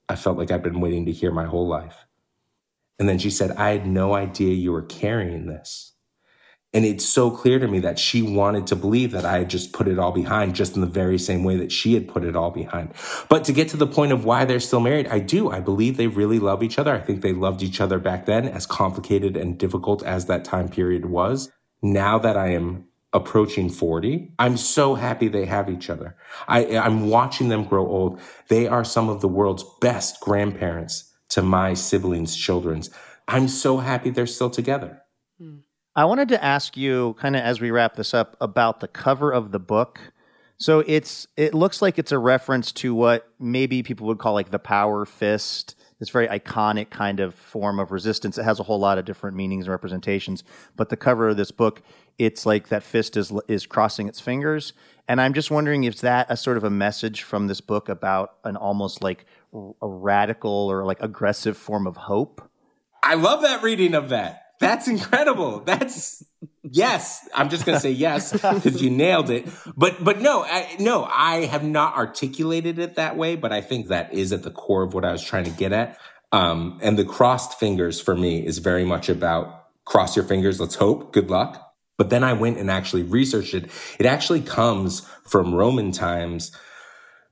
[0.10, 2.06] I felt like I've been waiting to hear my whole life.
[3.00, 5.94] And then she said, I had no idea you were carrying this.
[6.74, 9.72] And it's so clear to me that she wanted to believe that I had just
[9.72, 12.36] put it all behind, just in the very same way that she had put it
[12.36, 12.94] all behind.
[13.30, 15.50] But to get to the point of why they're still married, I do.
[15.50, 16.94] I believe they really love each other.
[16.94, 20.68] I think they loved each other back then, as complicated and difficult as that time
[20.68, 21.50] period was.
[21.82, 26.18] Now that I am approaching 40, I'm so happy they have each other.
[26.50, 28.20] I, I'm watching them grow old.
[28.50, 32.90] They are some of the world's best grandparents to my siblings' children's.
[33.28, 35.02] I'm so happy they're still together.
[35.98, 39.32] I wanted to ask you, kind of as we wrap this up, about the cover
[39.32, 40.14] of the book.
[40.58, 44.52] So it's it looks like it's a reference to what maybe people would call like
[44.52, 48.38] the power fist, this very iconic kind of form of resistance.
[48.38, 50.44] It has a whole lot of different meanings and representations.
[50.76, 51.82] But the cover of this book,
[52.20, 54.74] it's like that fist is is crossing its fingers.
[55.08, 58.36] And I'm just wondering if that a sort of a message from this book about
[58.44, 62.48] an almost like a radical or like aggressive form of hope.
[63.02, 64.47] I love that reading of that.
[64.60, 65.60] That's incredible.
[65.60, 66.24] That's
[66.64, 67.28] yes.
[67.34, 69.48] I'm just gonna say yes because you nailed it.
[69.76, 73.36] But but no, I, no, I have not articulated it that way.
[73.36, 75.74] But I think that is at the core of what I was trying to get
[75.74, 75.98] at.
[76.32, 80.60] Um, and the crossed fingers for me is very much about cross your fingers.
[80.60, 81.14] Let's hope.
[81.14, 81.64] Good luck.
[81.98, 83.72] But then I went and actually researched it.
[84.00, 86.56] It actually comes from Roman times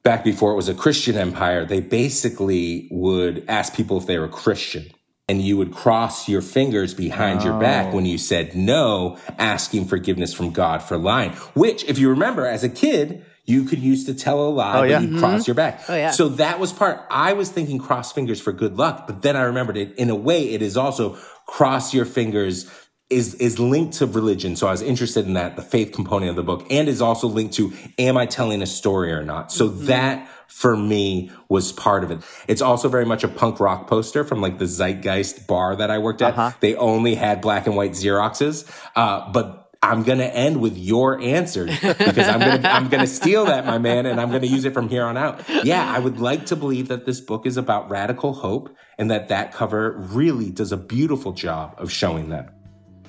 [0.04, 1.66] back before it was a Christian empire.
[1.66, 4.86] They basically would ask people if they were Christian
[5.28, 7.46] and you would cross your fingers behind oh.
[7.46, 12.10] your back when you said no, asking forgiveness from God for lying, which if you
[12.10, 15.00] remember as a kid, you could use to tell a lie, oh, yeah.
[15.00, 15.20] you mm-hmm.
[15.20, 15.82] cross your back.
[15.88, 16.12] Oh, yeah.
[16.12, 19.44] So that was part, I was thinking cross fingers for good luck, but then I
[19.44, 22.70] remembered it in a way, it is also cross your fingers
[23.08, 24.56] is is linked to religion.
[24.56, 27.28] So I was interested in that, the faith component of the book, and is also
[27.28, 29.52] linked to am I telling a story or not?
[29.52, 29.86] So mm-hmm.
[29.86, 32.22] that for me was part of it.
[32.48, 35.98] It's also very much a punk rock poster from like the Zeitgeist bar that I
[35.98, 36.34] worked at.
[36.34, 36.52] Uh-huh.
[36.60, 41.66] They only had black and white Xeroxes, uh, but I'm gonna end with your answer
[41.66, 44.90] because I'm gonna I'm gonna steal that, my man, and I'm gonna use it from
[44.90, 45.44] here on out.
[45.64, 49.28] Yeah, I would like to believe that this book is about radical hope, and that
[49.28, 52.55] that cover really does a beautiful job of showing that.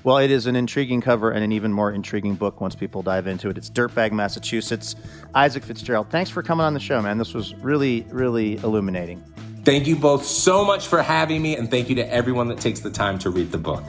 [0.07, 3.27] Well, it is an intriguing cover and an even more intriguing book once people dive
[3.27, 3.59] into it.
[3.59, 4.95] It's Dirtbag, Massachusetts.
[5.35, 7.19] Isaac Fitzgerald, thanks for coming on the show, man.
[7.19, 9.21] This was really, really illuminating.
[9.64, 12.79] Thank you both so much for having me, and thank you to everyone that takes
[12.79, 13.83] the time to read the book.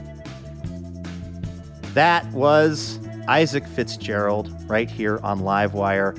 [1.93, 6.17] That was Isaac Fitzgerald right here on Livewire.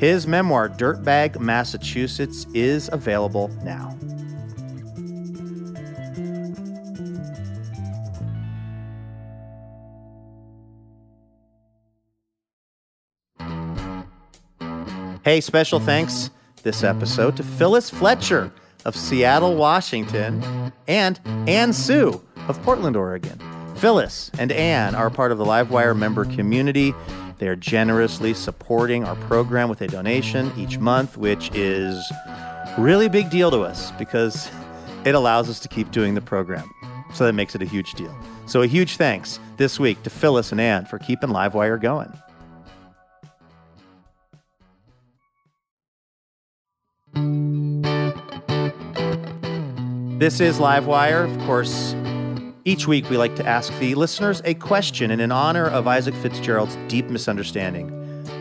[0.00, 3.96] His memoir, Dirtbag, Massachusetts, is available now.
[15.26, 16.30] Hey, special thanks
[16.62, 18.52] this episode to Phyllis Fletcher
[18.84, 23.36] of Seattle, Washington, and Ann Sue of Portland, Oregon.
[23.74, 26.94] Phyllis and Ann are part of the Livewire member community.
[27.38, 32.00] They are generously supporting our program with a donation each month, which is
[32.78, 34.48] really big deal to us because
[35.04, 36.72] it allows us to keep doing the program.
[37.14, 38.16] So that makes it a huge deal.
[38.46, 42.16] So a huge thanks this week to Phyllis and Ann for keeping Livewire going.
[50.18, 51.30] This is Livewire.
[51.30, 51.94] Of course,
[52.64, 56.14] each week we like to ask the listeners a question, and in honor of Isaac
[56.14, 57.90] Fitzgerald's deep misunderstanding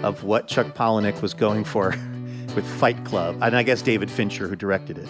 [0.01, 1.89] of what Chuck Palahniuk was going for
[2.55, 5.09] with Fight Club, and I guess David Fincher, who directed it.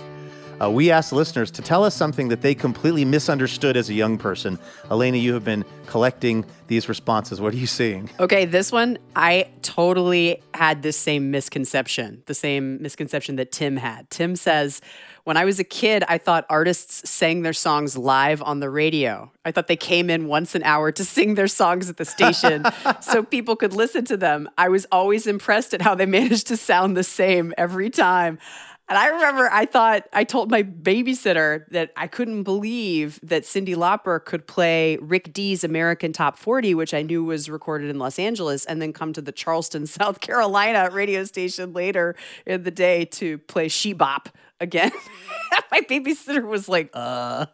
[0.59, 4.17] Uh, we asked listeners to tell us something that they completely misunderstood as a young
[4.17, 4.57] person.
[4.89, 7.41] Elena, you have been collecting these responses.
[7.41, 8.09] What are you seeing?
[8.19, 14.09] Okay, this one, I totally had this same misconception, the same misconception that Tim had.
[14.09, 14.79] Tim says,
[15.25, 19.31] when I was a kid, I thought artists sang their songs live on the radio.
[19.43, 22.63] I thought they came in once an hour to sing their songs at the station
[23.01, 24.47] so people could listen to them.
[24.55, 28.37] I was always impressed at how they managed to sound the same every time.
[28.87, 33.75] And I remember I thought, I told my babysitter that I couldn't believe that Cyndi
[33.75, 38.19] Lauper could play Rick Dees' American Top 40, which I knew was recorded in Los
[38.19, 43.05] Angeles, and then come to the Charleston, South Carolina radio station later in the day
[43.05, 44.91] to play She Bop again.
[45.71, 47.47] my babysitter was like, uh.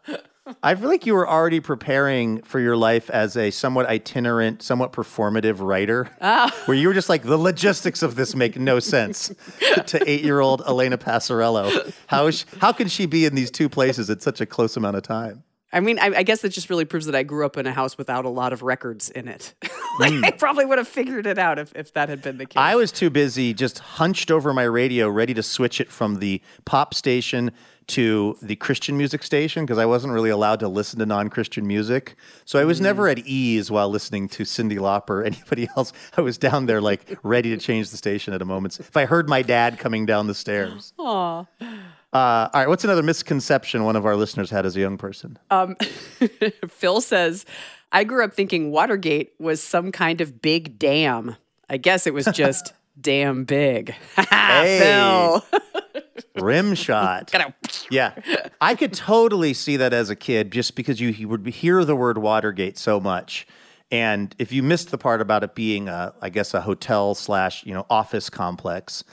[0.62, 4.92] I feel like you were already preparing for your life as a somewhat itinerant, somewhat
[4.92, 6.52] performative writer, ah.
[6.66, 9.32] where you were just like, the logistics of this make no sense
[9.86, 11.92] to eight-year-old Elena Passarello.
[12.06, 14.76] How is she, how can she be in these two places at such a close
[14.76, 15.44] amount of time?
[15.74, 17.72] I mean, I, I guess that just really proves that I grew up in a
[17.72, 19.54] house without a lot of records in it.
[20.00, 20.24] like, hmm.
[20.24, 22.58] I probably would have figured it out if, if that had been the case.
[22.58, 26.42] I was too busy just hunched over my radio, ready to switch it from the
[26.66, 27.52] pop station
[27.88, 31.66] to the Christian music station because I wasn't really allowed to listen to non Christian
[31.66, 32.16] music.
[32.44, 35.92] So I was never at ease while listening to Cyndi Lauper or anybody else.
[36.16, 38.80] I was down there, like, ready to change the station at a moment's.
[38.80, 40.92] If I heard my dad coming down the stairs.
[40.98, 41.46] Aw.
[42.12, 45.38] Uh, all right, what's another misconception one of our listeners had as a young person?
[46.68, 47.46] Phil says,
[47.90, 51.36] I grew up thinking Watergate was some kind of big dam.
[51.70, 53.94] I guess it was just damn big.
[54.16, 54.78] Hey.
[54.82, 55.44] Phil.
[56.36, 57.32] Rim shot.
[57.90, 58.12] Yeah.
[58.60, 61.96] I could totally see that as a kid just because you, you would hear the
[61.96, 63.46] word Watergate so much.
[63.90, 67.64] And if you missed the part about it being, a, I guess, a hotel slash,
[67.66, 69.04] you know, office complex,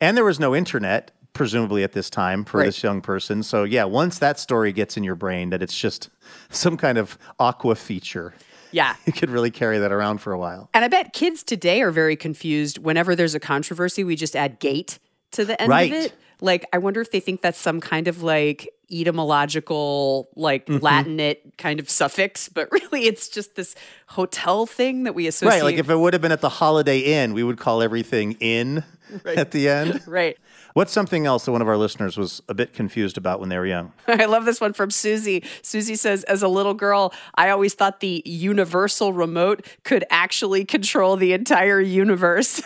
[0.00, 2.66] and there was no internet, presumably at this time for Right.
[2.66, 3.42] this young person.
[3.42, 6.10] So, yeah, once that story gets in your brain that it's just
[6.50, 8.34] some kind of aqua feature,
[8.72, 8.94] Yeah.
[9.06, 10.68] you could really carry that around for a while.
[10.74, 12.76] And I bet kids today are very confused.
[12.78, 14.98] Whenever there's a controversy, we just add gate
[15.36, 15.92] to the end Right.
[15.92, 16.14] of it.
[16.42, 20.84] Like, I wonder if they think that's some kind of like etymological, like Mm-hmm.
[20.84, 23.74] Latinate kind of suffix, but really it's just this
[24.08, 25.56] hotel thing that we associate.
[25.60, 25.64] Right.
[25.64, 28.84] Like if it would have been at the Holiday Inn, we would call everything in
[29.24, 30.02] at the end.
[30.06, 30.36] right.
[30.74, 33.56] What's something else that one of our listeners was a bit confused about when they
[33.56, 33.94] were young?
[34.06, 35.42] I love this one from Susie.
[35.62, 41.16] Susie says, as a little girl, I always thought the universal remote could actually control
[41.16, 42.60] the entire universe.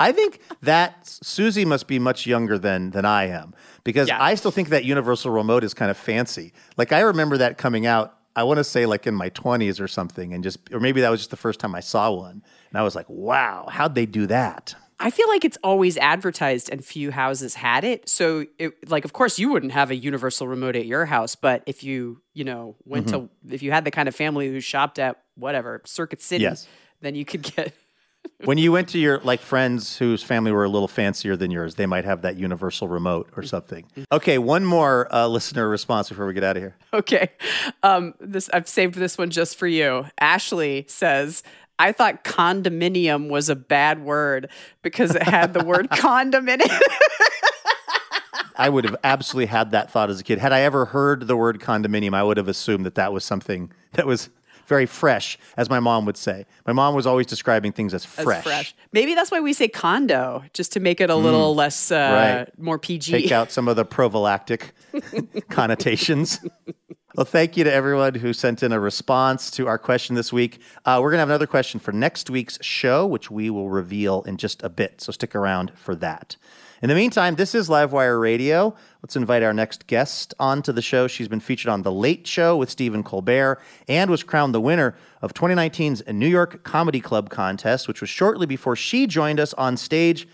[0.00, 4.20] I think that Susie must be much younger than than I am because Yeah.
[4.20, 6.52] I still think that universal remote is kind of fancy.
[6.76, 8.16] Like I remember that coming out.
[8.34, 11.10] I want to say like in my 20s or something, and just or maybe that
[11.10, 14.06] was just the first time I saw one, and I was like, "Wow, how'd they
[14.06, 18.06] do that?" I feel like it's always advertised and few houses had it.
[18.06, 21.62] So, it, like, of course, you wouldn't have a universal remote at your house, but
[21.66, 23.52] if you, you know, went to, mm-hmm.
[23.54, 26.68] if you had the kind of family who shopped at whatever, Circuit City, Yes.
[27.00, 27.72] then you could get.
[28.44, 31.74] when you went to your like friends whose family were a little fancier than yours,
[31.74, 33.84] they might have that universal remote or something.
[34.12, 36.76] Okay, one more uh, listener response before we get out of here.
[36.92, 37.30] Okay.
[37.82, 40.06] Um, this I've saved this one just for you.
[40.18, 41.42] Ashley says,
[41.78, 44.50] I thought condominium was a bad word
[44.82, 46.82] because it had the word condom in it.
[48.56, 50.38] I would have absolutely had that thought as a kid.
[50.38, 53.72] Had I ever heard the word condominium, I would have assumed that that was something
[53.92, 54.28] that was
[54.70, 56.46] very fresh, as my mom would say.
[56.66, 58.42] My mom was always describing things as As fresh.
[58.44, 58.74] fresh.
[58.92, 62.58] Maybe that's why we say condo, just to make it a little less, uh, Right.
[62.58, 63.12] more PG.
[63.12, 64.72] Take out some of the prophylactic
[65.50, 66.40] connotations.
[67.16, 70.60] Well, thank you to everyone who sent in a response to our question this week.
[70.84, 74.22] Uh, we're going to have another question for next week's show, which we will reveal
[74.22, 75.00] in just a bit.
[75.00, 76.36] So stick around for that.
[76.82, 78.74] In the meantime, this is Livewire Radio.
[79.02, 81.08] Let's invite our next guest onto the show.
[81.08, 84.96] She's been featured on The Late Show with Stephen Colbert and was crowned the winner
[85.20, 89.76] of 2019's New York Comedy Club contest, which was shortly before she joined us on
[89.76, 90.26] stage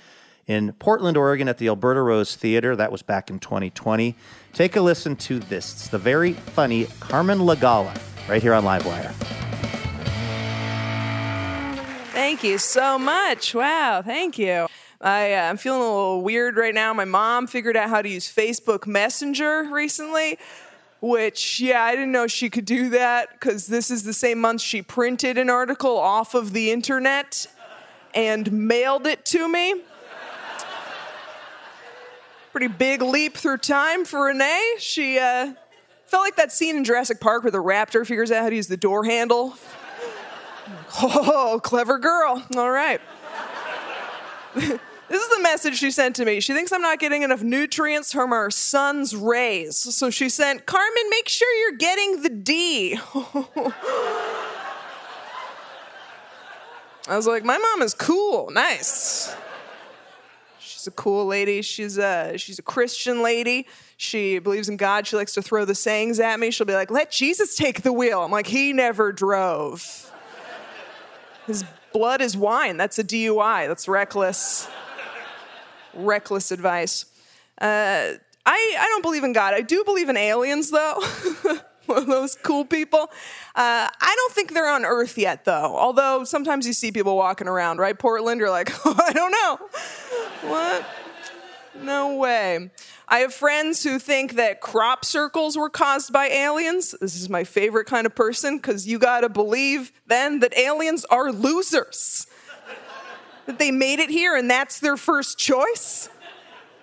[0.47, 2.77] in Portland, Oregon at the Alberta Rose Theater.
[2.77, 4.15] That was back in 2020.
[4.53, 5.73] Take a listen to this.
[5.73, 9.11] It's the very funny Carmen Lagala right here on Livewire.
[12.13, 13.53] Thank you so much.
[13.53, 14.69] Wow, thank you.
[15.07, 16.93] I, uh, I'm feeling a little weird right now.
[16.93, 20.37] My mom figured out how to use Facebook Messenger recently,
[21.01, 24.63] which, yeah, I didn't know she could do that because this is the same month
[24.63, 27.47] she printed an article off of the internet
[28.17, 29.81] and mailed it to me.
[32.51, 34.75] Pretty big leap through time for Renee.
[34.81, 35.53] She uh,
[36.07, 38.67] felt like that scene in Jurassic Park where the raptor figures out how to use
[38.67, 39.57] the door handle.
[40.99, 42.45] Oh, clever girl.
[42.57, 43.01] All right.
[45.09, 46.41] this is the message she sent to me.
[46.41, 49.77] She thinks I'm not getting enough nutrients from our sun's rays.
[49.77, 52.99] So she sent, Carmen, make sure you're getting the D.
[57.09, 58.51] I was like, my mom is cool.
[58.51, 59.33] Nice.
[60.59, 61.63] She's a cool lady.
[61.63, 63.69] She's a she's a Christian lady.
[63.97, 65.07] She believes in God.
[65.07, 66.51] She likes to throw the sayings at me.
[66.51, 70.13] She'll be like, "Let Jesus take the wheel." I'm like, "He never drove.
[71.47, 72.77] His blood is wine.
[72.77, 73.69] That's a DUI.
[73.69, 74.69] That's reckless.
[75.97, 77.07] Reckless advice."
[77.61, 78.13] Uh,
[78.45, 79.55] I I don't believe in God.
[79.55, 81.03] I do believe in aliens, though.
[81.87, 83.11] Those cool people.
[83.55, 85.77] Uh, I don't think they're on Earth yet, though.
[85.77, 87.97] Although sometimes you see people walking around, right?
[87.97, 89.59] Portland, you're like, oh, I don't know.
[90.51, 90.85] What?
[91.83, 92.71] No way.
[93.09, 96.95] I have friends who think that crop circles were caused by aliens.
[97.01, 101.31] This is my favorite kind of person because you gotta believe then that aliens are
[101.31, 102.27] losers.
[103.47, 106.09] That they made it here and that's their first choice.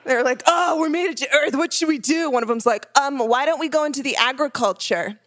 [0.05, 1.55] They're like, oh, we made it to Earth.
[1.55, 2.29] What should we do?
[2.29, 5.17] One of them's like, um, why don't we go into the agriculture?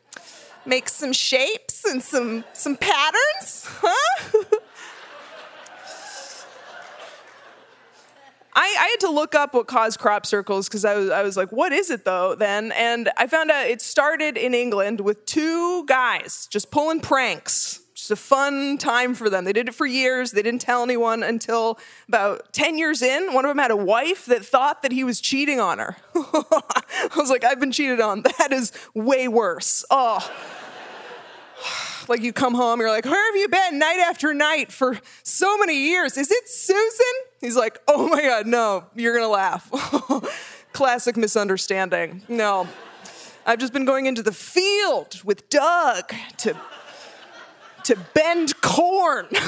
[0.66, 4.43] Make some shapes and some some patterns, huh?
[8.59, 11.37] I, I, had to look up what caused crop circles because I was, I was
[11.37, 12.72] like, what is it though then?
[12.72, 17.80] And I found out it started in England with two guys just pulling pranks.
[18.07, 19.45] Just a fun time for them.
[19.45, 20.31] They did it for years.
[20.31, 21.77] They didn't tell anyone until
[22.07, 23.35] about 10 years in.
[23.35, 25.97] One of them had a wife that thought that he was cheating on her.
[26.15, 28.23] I was like, I've been cheated on.
[28.39, 29.85] That is way worse.
[29.91, 30.21] Oh.
[32.09, 35.59] Like you come home, you're like, where have you been night after night for so
[35.59, 36.17] many years?
[36.17, 37.05] Is it Susan?
[37.41, 39.69] He's like, oh my God, no, you're gonna laugh.
[40.73, 42.23] Classic misunderstanding.
[42.29, 42.69] No.
[43.45, 46.57] I've just been going into the field with Doug to,
[47.87, 49.26] to bend corn.
[49.32, 49.41] Is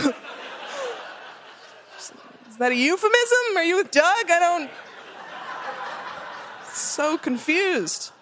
[2.59, 3.57] that a euphemism?
[3.57, 4.31] Are you with Doug?
[4.31, 4.71] I don't.
[6.73, 8.13] So confused.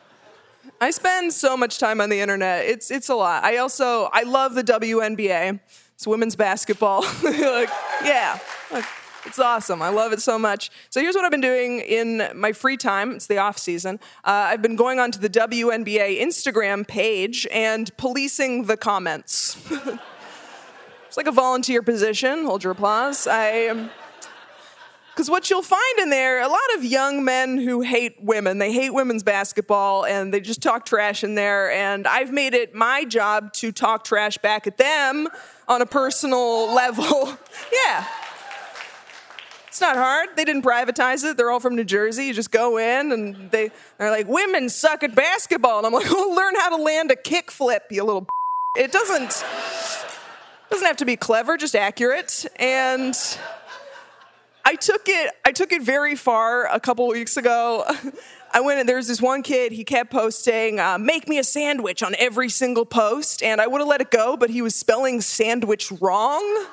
[0.81, 2.65] I spend so much time on the internet.
[2.67, 3.45] It's it's a lot.
[3.45, 5.61] I also I love the WNBA.
[5.95, 7.03] It's women's basketball.
[7.23, 7.71] like,
[8.05, 8.39] yeah.
[9.27, 9.83] It's awesome.
[9.83, 10.71] I love it so much.
[10.91, 13.13] So here's what I've been doing in my free time.
[13.13, 13.99] It's the off season.
[14.25, 19.57] Uh, I've been going onto the WNBA Instagram page and policing the comments.
[21.07, 22.45] it's like a volunteer position.
[22.45, 23.27] Hold your applause.
[23.27, 23.91] I
[25.17, 28.71] because what you'll find in there, a lot of young men who hate women, they
[28.71, 31.71] hate women's basketball and they just talk trash in there.
[31.71, 35.27] And I've made it my job to talk trash back at them
[35.69, 37.39] on a personal level.
[37.73, 38.07] yeah.
[39.77, 40.31] It's not hard.
[40.37, 41.37] They didn't privatize it.
[41.37, 42.25] They're all from New Jersey.
[42.25, 45.77] You just go in and they, they're like, women suck at basketball.
[45.77, 48.27] And I'm like, well, learn how to land a kick flip, you little.
[48.75, 49.45] It doesn't,
[50.71, 52.47] doesn't have to be clever, just accurate.
[52.59, 53.15] And
[54.65, 55.31] I took it.
[55.45, 57.85] I took it very far a couple weeks ago.
[58.55, 59.73] I went and there's this one kid.
[59.73, 63.83] He kept posting, uh, "Make me a sandwich" on every single post, and I would
[63.83, 66.67] have let it go, but he was spelling sandwich wrong.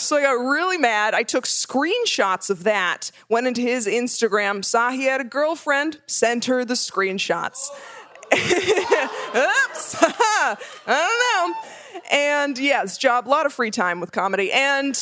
[0.00, 1.14] So I got really mad.
[1.14, 6.46] I took screenshots of that, went into his Instagram, saw he had a girlfriend, sent
[6.46, 7.68] her the screenshots.
[8.32, 12.02] Oops, I don't know.
[12.10, 14.96] And yes, job, a lot of free time with comedy, and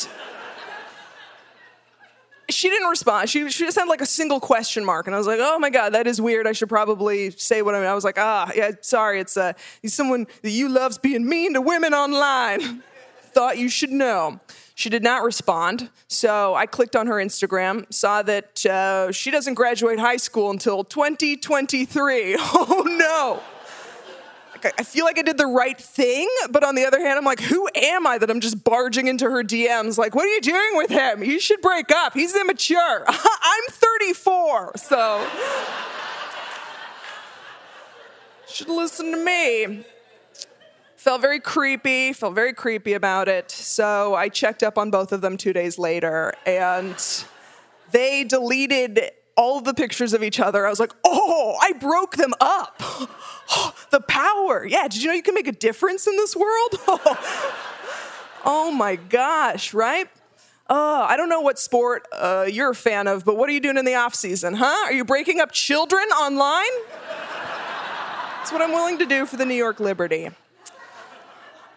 [2.49, 3.29] she didn't respond.
[3.29, 5.07] She, she just had like a single question mark.
[5.07, 6.47] And I was like, oh my God, that is weird.
[6.47, 7.87] I should probably say what I mean.
[7.87, 9.19] I was like, ah, yeah, sorry.
[9.19, 9.53] It's uh,
[9.85, 12.83] someone that you loves being mean to women online.
[13.31, 14.39] Thought you should know.
[14.79, 15.89] She did not respond.
[16.07, 20.85] So I clicked on her Instagram, saw that uh, she doesn't graduate high school until
[20.85, 22.37] 2023.
[22.39, 23.41] Oh no.
[24.77, 27.41] I feel like I did the right thing, but on the other hand, I'm like,
[27.41, 29.97] who am I that I'm just barging into her DMs?
[29.97, 31.25] Like, what are you doing with him?
[31.25, 32.13] You should break up.
[32.13, 33.03] He's immature.
[33.07, 35.27] I'm 34, so
[38.47, 39.85] should listen to me.
[40.99, 43.49] Felt very creepy, felt very creepy about it.
[43.51, 46.93] So I checked up on both of them two days later, and
[47.93, 50.67] they deleted all the pictures of each other.
[50.67, 52.79] I was like, oh, I broke them up.
[53.91, 54.65] the power.
[54.67, 56.71] Yeah, did you know you can make a difference in this world?
[58.43, 60.09] oh my gosh, right?
[60.69, 63.61] Oh, I don't know what sport uh, you're a fan of, but what are you
[63.61, 64.87] doing in the off season, huh?
[64.87, 66.65] Are you breaking up children online?
[68.35, 70.31] That's what I'm willing to do for the New York Liberty.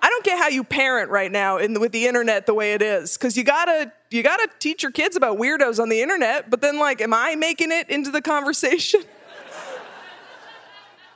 [0.02, 2.82] I don't get how you parent right now in, with the internet the way it
[2.82, 6.50] is, because you gotta you gotta teach your kids about weirdos on the internet.
[6.50, 9.02] But then, like, am I making it into the conversation?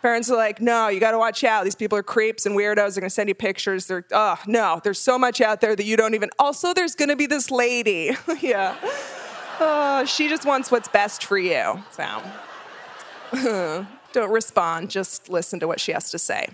[0.03, 1.65] Parents are like, no, you got to watch out.
[1.65, 2.95] These people are creeps and weirdos.
[2.95, 3.87] They're to send you pictures.
[3.87, 6.31] They're, oh, no, there's so much out there that you don't even.
[6.39, 8.13] Also, there's to be this lady.
[8.41, 8.77] yeah.
[9.59, 11.83] Oh, she just wants what's best for you.
[11.91, 12.23] So
[14.13, 16.51] don't respond, just listen to what she has to say.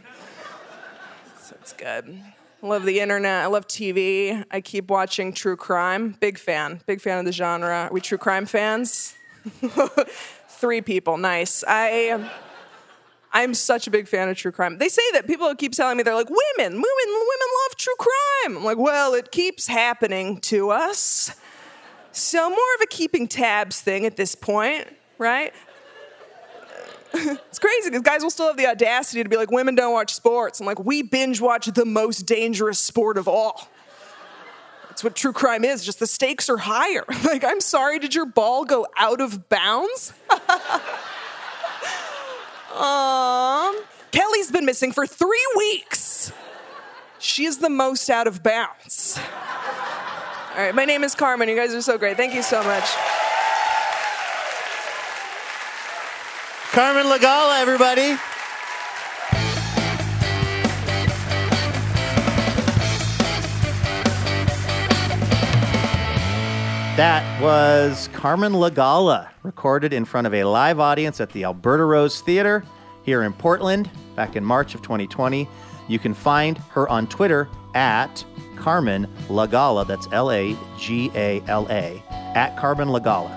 [1.53, 2.23] So it's good.
[2.63, 3.43] I love the internet.
[3.43, 4.43] I love TV.
[4.51, 6.17] I keep watching true crime.
[6.19, 6.81] Big fan.
[6.87, 7.89] Big fan of the genre.
[7.91, 9.15] Are we true crime fans?
[10.49, 11.19] Three people.
[11.19, 11.63] Nice.
[11.67, 12.31] I.
[13.35, 14.79] I'm such a big fan of true crime.
[14.79, 18.59] They say that people keep telling me they're like women, women, women love true crime.
[18.59, 21.35] I'm like, well, it keeps happening to us.
[22.13, 24.87] So more of a keeping tabs thing at this point,
[25.17, 25.55] right?
[27.15, 30.15] It's crazy because guys will still have the audacity to be like, women don't watch
[30.15, 30.61] sports.
[30.61, 33.69] I'm like, we binge watch the most dangerous sport of all.
[34.89, 35.85] That's what true crime is.
[35.85, 37.05] Just the stakes are higher.
[37.25, 40.13] Like, I'm sorry, did your ball go out of bounds?
[42.77, 46.33] um, Kelly's been missing for three weeks.
[47.19, 49.19] She is the most out of bounds.
[50.55, 51.49] All right, my name is Carmen.
[51.49, 52.19] You guys are so great.
[52.19, 52.85] Thank you so much.
[56.73, 58.17] Carmen Lagala, everybody.
[66.97, 72.23] That was Carmen Lagala, recorded in front of a live audience at the Alberta Rose
[72.23, 72.65] Theater
[73.03, 75.47] here in Portland back in March of 2020.
[75.89, 78.25] You can find her on Twitter at
[78.57, 79.87] Carmen Lagala.
[79.87, 82.03] That's L A G A L A,
[82.35, 83.31] at Carmen Lagala.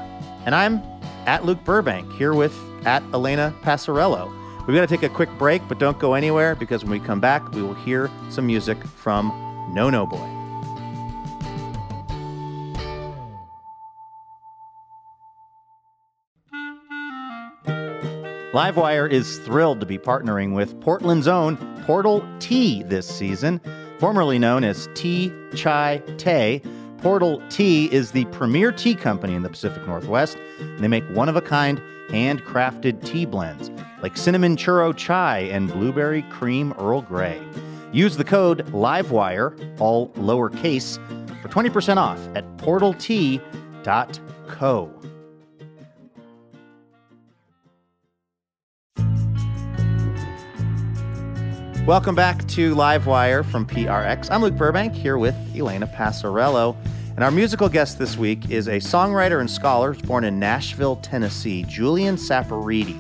[0.46, 0.82] And I'm
[1.26, 4.32] at Luke Burbank here with at Elena Passarello.
[4.68, 7.20] We've got to take a quick break, but don't go anywhere because when we come
[7.20, 9.30] back, we will hear some music from
[9.74, 10.36] No No Boy.
[18.56, 23.60] Livewire is thrilled to be partnering with Portland's own Portal Tea this season.
[24.00, 26.66] Formerly known as Tea Chai Té,
[27.06, 30.40] Portal Tea is the premier tea company in the Pacific Northwest.
[30.80, 31.80] They make one of a kind
[32.10, 33.70] handcrafted tea blends
[34.02, 37.40] like cinnamon churro chai and blueberry cream Earl Grey.
[37.92, 40.96] Use the code LIVEWIRE, all lowercase,
[41.44, 43.42] for 20% off at portaltea.co.
[51.86, 54.32] Welcome back to Livewire from PRX.
[54.32, 56.76] I'm Luke Burbank here with Elena Passarello.
[57.16, 61.64] And our musical guest this week is a songwriter and scholar born in Nashville, Tennessee.
[61.64, 63.00] Julian Saporiti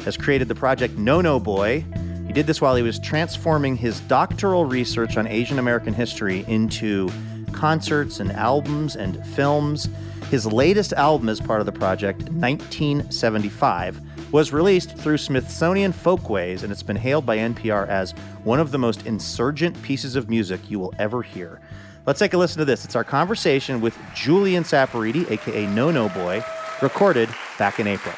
[0.00, 1.84] has created the project No No Boy.
[2.26, 7.08] He did this while he was transforming his doctoral research on Asian American history into
[7.52, 9.88] concerts and albums and films.
[10.32, 14.00] His latest album as part of the project, 1975,
[14.32, 18.10] was released through Smithsonian Folkways, and it's been hailed by NPR as
[18.42, 21.60] one of the most insurgent pieces of music you will ever hear.
[22.06, 22.84] Let's take a listen to this.
[22.84, 26.44] It's our conversation with Julian Saporiti, aka No No Boy,
[26.82, 28.14] recorded back in April.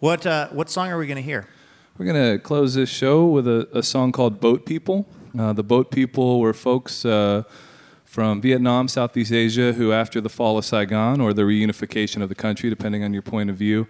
[0.00, 1.46] What uh, what song are we going to hear?
[1.96, 5.06] We're going to close this show with a, a song called Boat People.
[5.38, 7.44] Uh, the Boat People were folks uh,
[8.04, 12.34] from Vietnam, Southeast Asia, who, after the fall of Saigon or the reunification of the
[12.34, 13.86] country, depending on your point of view,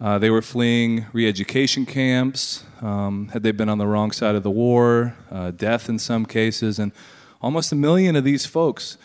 [0.00, 2.64] uh, they were fleeing re education camps.
[2.82, 6.26] Um, had they been on the wrong side of the war, uh, death in some
[6.26, 6.92] cases, and
[7.40, 8.98] almost a million of these folks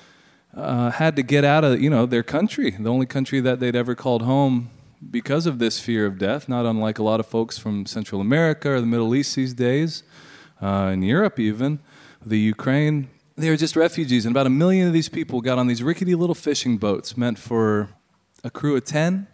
[0.55, 3.75] uh, had to get out of you know their country, the only country that they'd
[3.75, 4.69] ever called home,
[5.09, 6.49] because of this fear of death.
[6.49, 10.03] Not unlike a lot of folks from Central America or the Middle East these days,
[10.61, 11.79] uh, in Europe even,
[12.25, 15.67] the Ukraine they were just refugees, and about a million of these people got on
[15.67, 17.89] these rickety little fishing boats meant for
[18.43, 19.27] a crew of 10.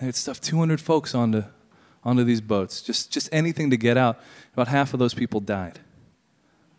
[0.00, 1.44] And they'd stuff 200 folks onto,
[2.02, 4.18] onto these boats, just, just anything to get out.
[4.54, 5.78] About half of those people died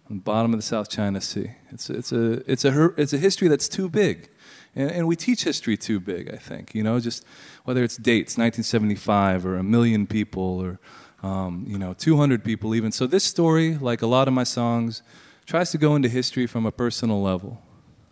[0.09, 1.51] on the bottom of the South China Sea.
[1.69, 4.29] It's, it's, a, it's, a, it's a history that's too big.
[4.75, 6.73] And, and we teach history too big, I think.
[6.73, 7.23] You know, just
[7.63, 10.79] whether it's dates, 1975, or a million people, or
[11.21, 12.91] um, you know, 200 people even.
[12.91, 15.03] So this story, like a lot of my songs,
[15.45, 17.61] tries to go into history from a personal level,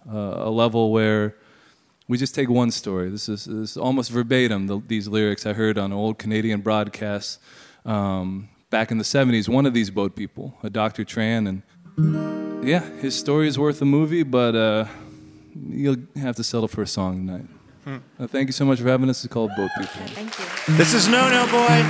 [0.07, 1.35] uh, a level where
[2.09, 3.07] we just take one story.
[3.07, 7.37] This is, this is almost verbatim, the, these lyrics I heard on old Canadian broadcasts
[7.85, 9.47] um, back in the 70s.
[9.47, 11.05] One of these boat people, a Dr.
[11.05, 14.85] Tran, and yeah, his story is worth a movie, but uh,
[15.69, 17.45] you'll have to settle for a song tonight.
[17.85, 17.97] Hmm.
[18.19, 19.23] Uh, thank you so much for having us.
[19.23, 20.07] It's called Boat People.
[20.07, 20.37] Thank
[20.67, 20.75] you.
[20.75, 21.83] This is No No Boy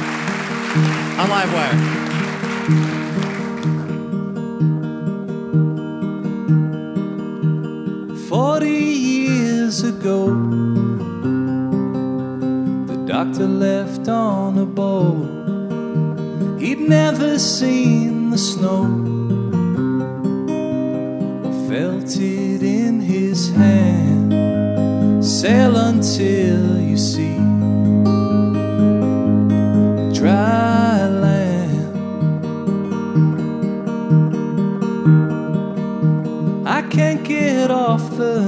[1.17, 3.08] on Livewire.
[10.09, 10.25] Ago,
[12.87, 15.29] the doctor left on a boat.
[16.59, 18.85] He'd never seen the snow
[21.45, 24.33] or felt it in his hand.
[25.23, 27.37] Sail until you see
[30.19, 31.87] dry land.
[36.67, 38.38] I can't get off the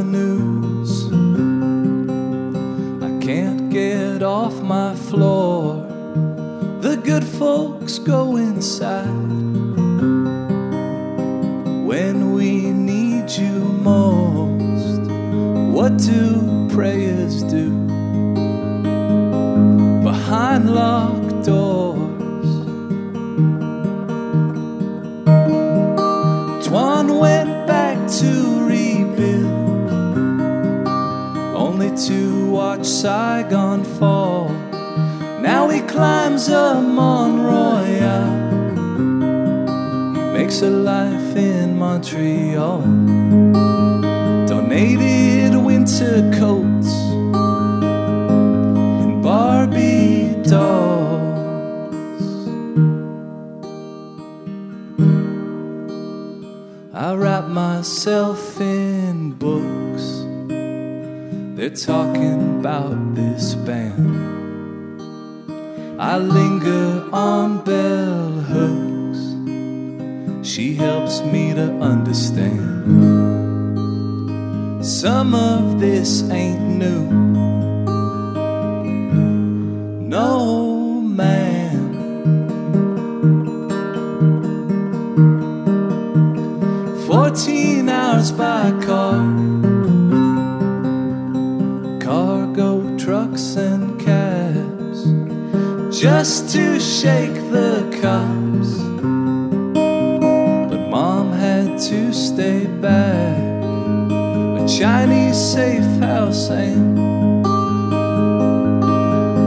[104.81, 106.97] Chinese safe house and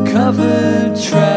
[0.07, 1.34] covered tracks,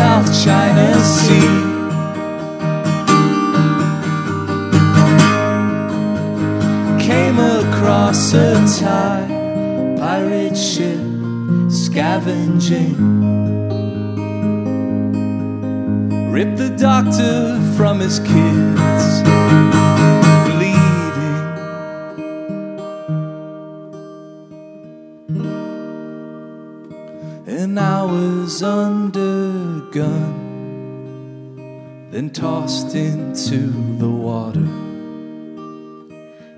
[0.00, 1.50] South China Sea.
[6.98, 9.26] Came across a Thai
[9.98, 11.02] pirate ship
[11.70, 12.96] scavenging.
[16.32, 18.69] Ripped the doctor from his kids,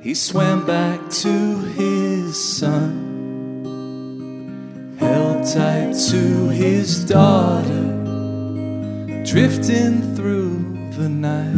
[0.02, 3.64] He swam back to his son,
[4.98, 8.02] held tight to his daughter,
[9.24, 11.54] drifting through the night.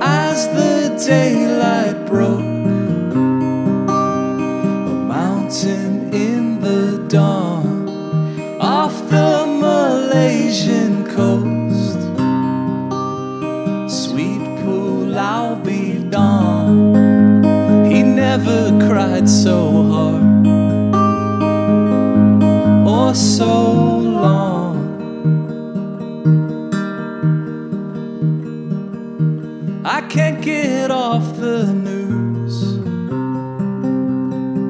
[0.00, 2.40] As the daylight broke,
[4.80, 7.86] a mountain in the dawn
[8.62, 11.55] off the Malaysian coast.
[23.16, 24.76] So long.
[29.86, 32.78] I can't get off the news.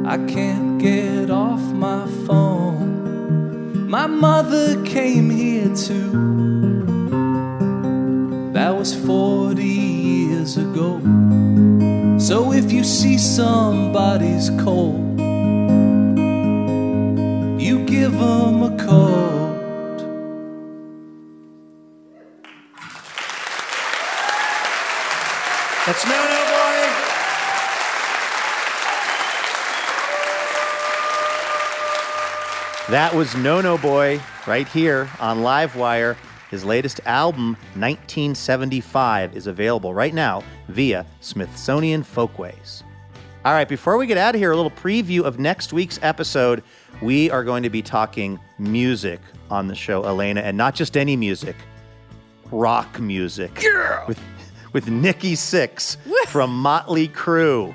[0.06, 3.88] I can't get off my phone.
[3.88, 6.12] My mother came here too.
[8.52, 11.00] That was 40 years ago.
[12.18, 15.05] So if you see somebody's cold,
[18.18, 19.56] them a cold.
[25.86, 26.56] That's No No Boy.
[32.90, 36.16] That was No No Boy right here on Livewire.
[36.50, 42.84] His latest album, 1975, is available right now via Smithsonian Folkways.
[43.44, 46.64] All right, before we get out of here, a little preview of next week's episode.
[47.02, 49.20] We are going to be talking music
[49.50, 51.56] on the show, Elena, and not just any music,
[52.50, 53.62] rock music.
[54.08, 54.18] With,
[54.72, 55.96] with Nikki Sixx
[56.28, 57.74] from Motley Crue.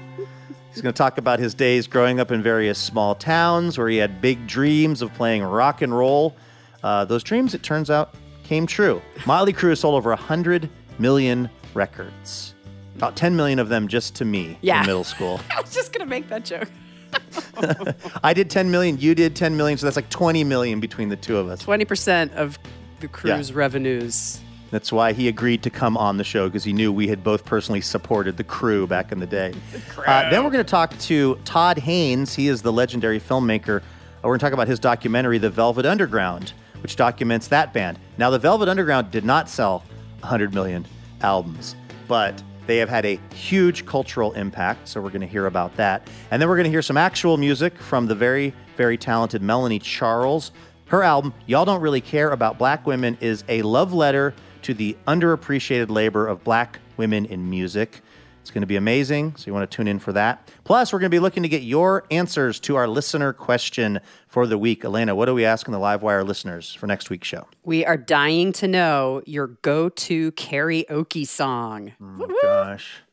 [0.74, 3.98] He's going to talk about his days growing up in various small towns where he
[3.98, 6.36] had big dreams of playing rock and roll.
[6.82, 9.02] Uh, those dreams, it turns out, came true.
[9.26, 12.56] Motley Crue sold over 100 million records.
[12.96, 14.80] About 10 million of them just to me Yeah.
[14.82, 15.40] in middle school.
[15.56, 16.70] I was just going to make that joke.
[18.24, 21.16] I did 10 million, you did 10 million, so that's like 20 million between the
[21.16, 21.64] two of us.
[21.64, 22.58] 20% of
[23.00, 24.40] the Crue's revenues.
[24.72, 27.44] That's why he agreed to come on the show because he knew we had both
[27.44, 29.54] personally supported the Crue back in the day.
[29.98, 32.34] Uh, then we're going to talk to Todd Haynes.
[32.34, 33.82] He is the legendary filmmaker
[34.24, 38.00] We're going to talk about his documentary, The Velvet Underground, which documents that band.
[38.18, 39.84] Now, The Velvet Underground did not sell
[40.22, 40.86] 100 million
[41.22, 41.76] albums,
[42.08, 46.08] but they have had a huge cultural impact, so we're going to hear about that.
[46.30, 49.80] And then we're going to hear some actual music from the very, very talented Melanie
[49.80, 50.52] Charles.
[50.86, 54.34] Her album, Y'all Don't Really Care About Black Women, is a love letter
[54.64, 58.02] to the underappreciated labor of black women in music.
[58.42, 60.52] It's going to be amazing, so you want to tune in for that.
[60.64, 64.48] Plus, we're going to be looking to get your answers to our listener question for
[64.48, 64.84] the week.
[64.84, 67.48] Elena, what are we asking the Livewire listeners for next week's show?
[67.64, 71.94] We are dying to know your go to karaoke song.
[72.02, 73.04] Oh, gosh.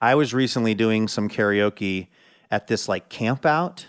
[0.00, 2.08] I was recently doing some karaoke
[2.50, 3.86] at this like camp out.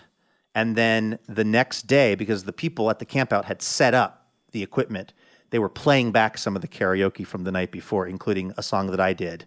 [0.54, 4.28] And then the next day, because the people at the camp out had set up
[4.52, 5.14] the equipment,
[5.50, 8.90] they were playing back some of the karaoke from the night before, including a song
[8.90, 9.46] that I did.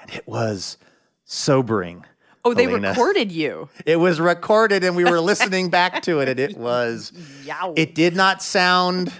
[0.00, 0.76] And it was
[1.24, 2.04] sobering.
[2.44, 2.90] Oh, they Elena.
[2.90, 3.68] recorded you.
[3.86, 7.12] It was recorded and we were listening back to it, and it was,
[7.44, 7.74] Yow.
[7.76, 9.12] it did not sound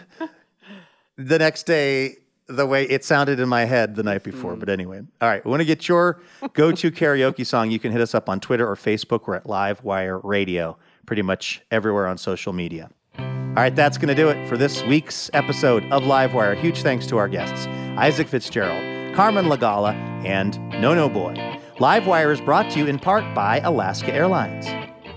[1.16, 2.16] the next day
[2.46, 4.56] the way it sounded in my head the night before.
[4.56, 4.60] Mm.
[4.60, 6.20] But anyway, all right, we want to get your
[6.52, 7.70] go to karaoke song.
[7.70, 9.26] You can hit us up on Twitter or Facebook.
[9.26, 10.76] We're at Livewire Radio,
[11.06, 12.90] pretty much everywhere on social media.
[13.18, 16.56] All right, that's going to do it for this week's episode of Livewire.
[16.56, 17.66] Huge thanks to our guests,
[17.98, 18.80] Isaac Fitzgerald,
[19.14, 19.94] Carmen Lagala,
[20.24, 21.34] and No No Boy.
[21.76, 24.66] Livewire is brought to you in part by Alaska Airlines.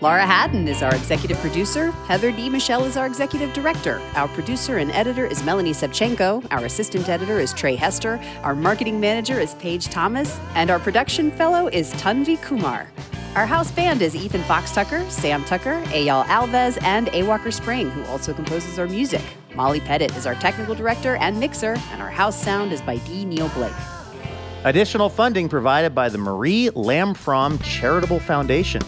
[0.02, 1.92] Laura Haddon is our executive producer.
[2.08, 2.50] Heather D.
[2.50, 4.02] Michelle is our executive director.
[4.16, 6.46] Our producer and editor is Melanie Sevcenko.
[6.52, 8.20] Our assistant editor is Trey Hester.
[8.42, 10.38] Our marketing manager is Paige Thomas.
[10.56, 12.90] And our production fellow is Tanvi Kumar.
[13.36, 17.24] Our house band is Ethan Fox Tucker, Sam Tucker, Ayal Alves, and A.
[17.24, 19.24] Walker Spring, who also composes our music.
[19.56, 23.26] Molly Pettit is our technical director and mixer, and our house sound is by D.
[23.26, 23.74] Neil Blake.
[24.64, 28.82] Additional funding provided by the Marie Lamfrom Charitable Foundation.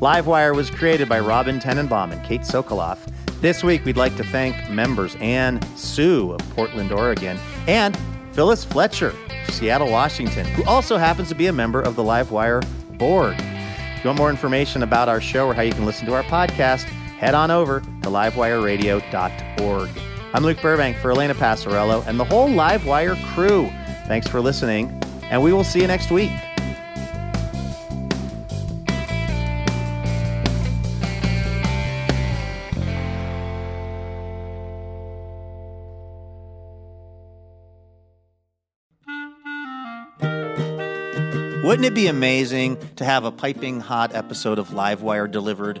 [0.00, 2.98] Livewire was created by Robin Tenenbaum and Kate Sokoloff.
[3.40, 7.98] This week, we'd like to thank members Anne Sue of Portland, Oregon, and
[8.32, 9.14] Phyllis Fletcher
[9.46, 12.64] of Seattle, Washington, who also happens to be a member of the Livewire
[12.96, 13.36] board.
[13.38, 16.22] If you want more information about our show or how you can listen to our
[16.24, 16.88] podcast,
[17.18, 19.90] head on over to livewireradio.org.
[20.32, 23.68] I'm Luke Burbank for Elena Passarello and the whole Livewire crew.
[24.06, 24.88] Thanks for listening,
[25.24, 26.30] and we will see you next week.
[41.64, 45.80] Wouldn't it be amazing to have a piping hot episode of Livewire delivered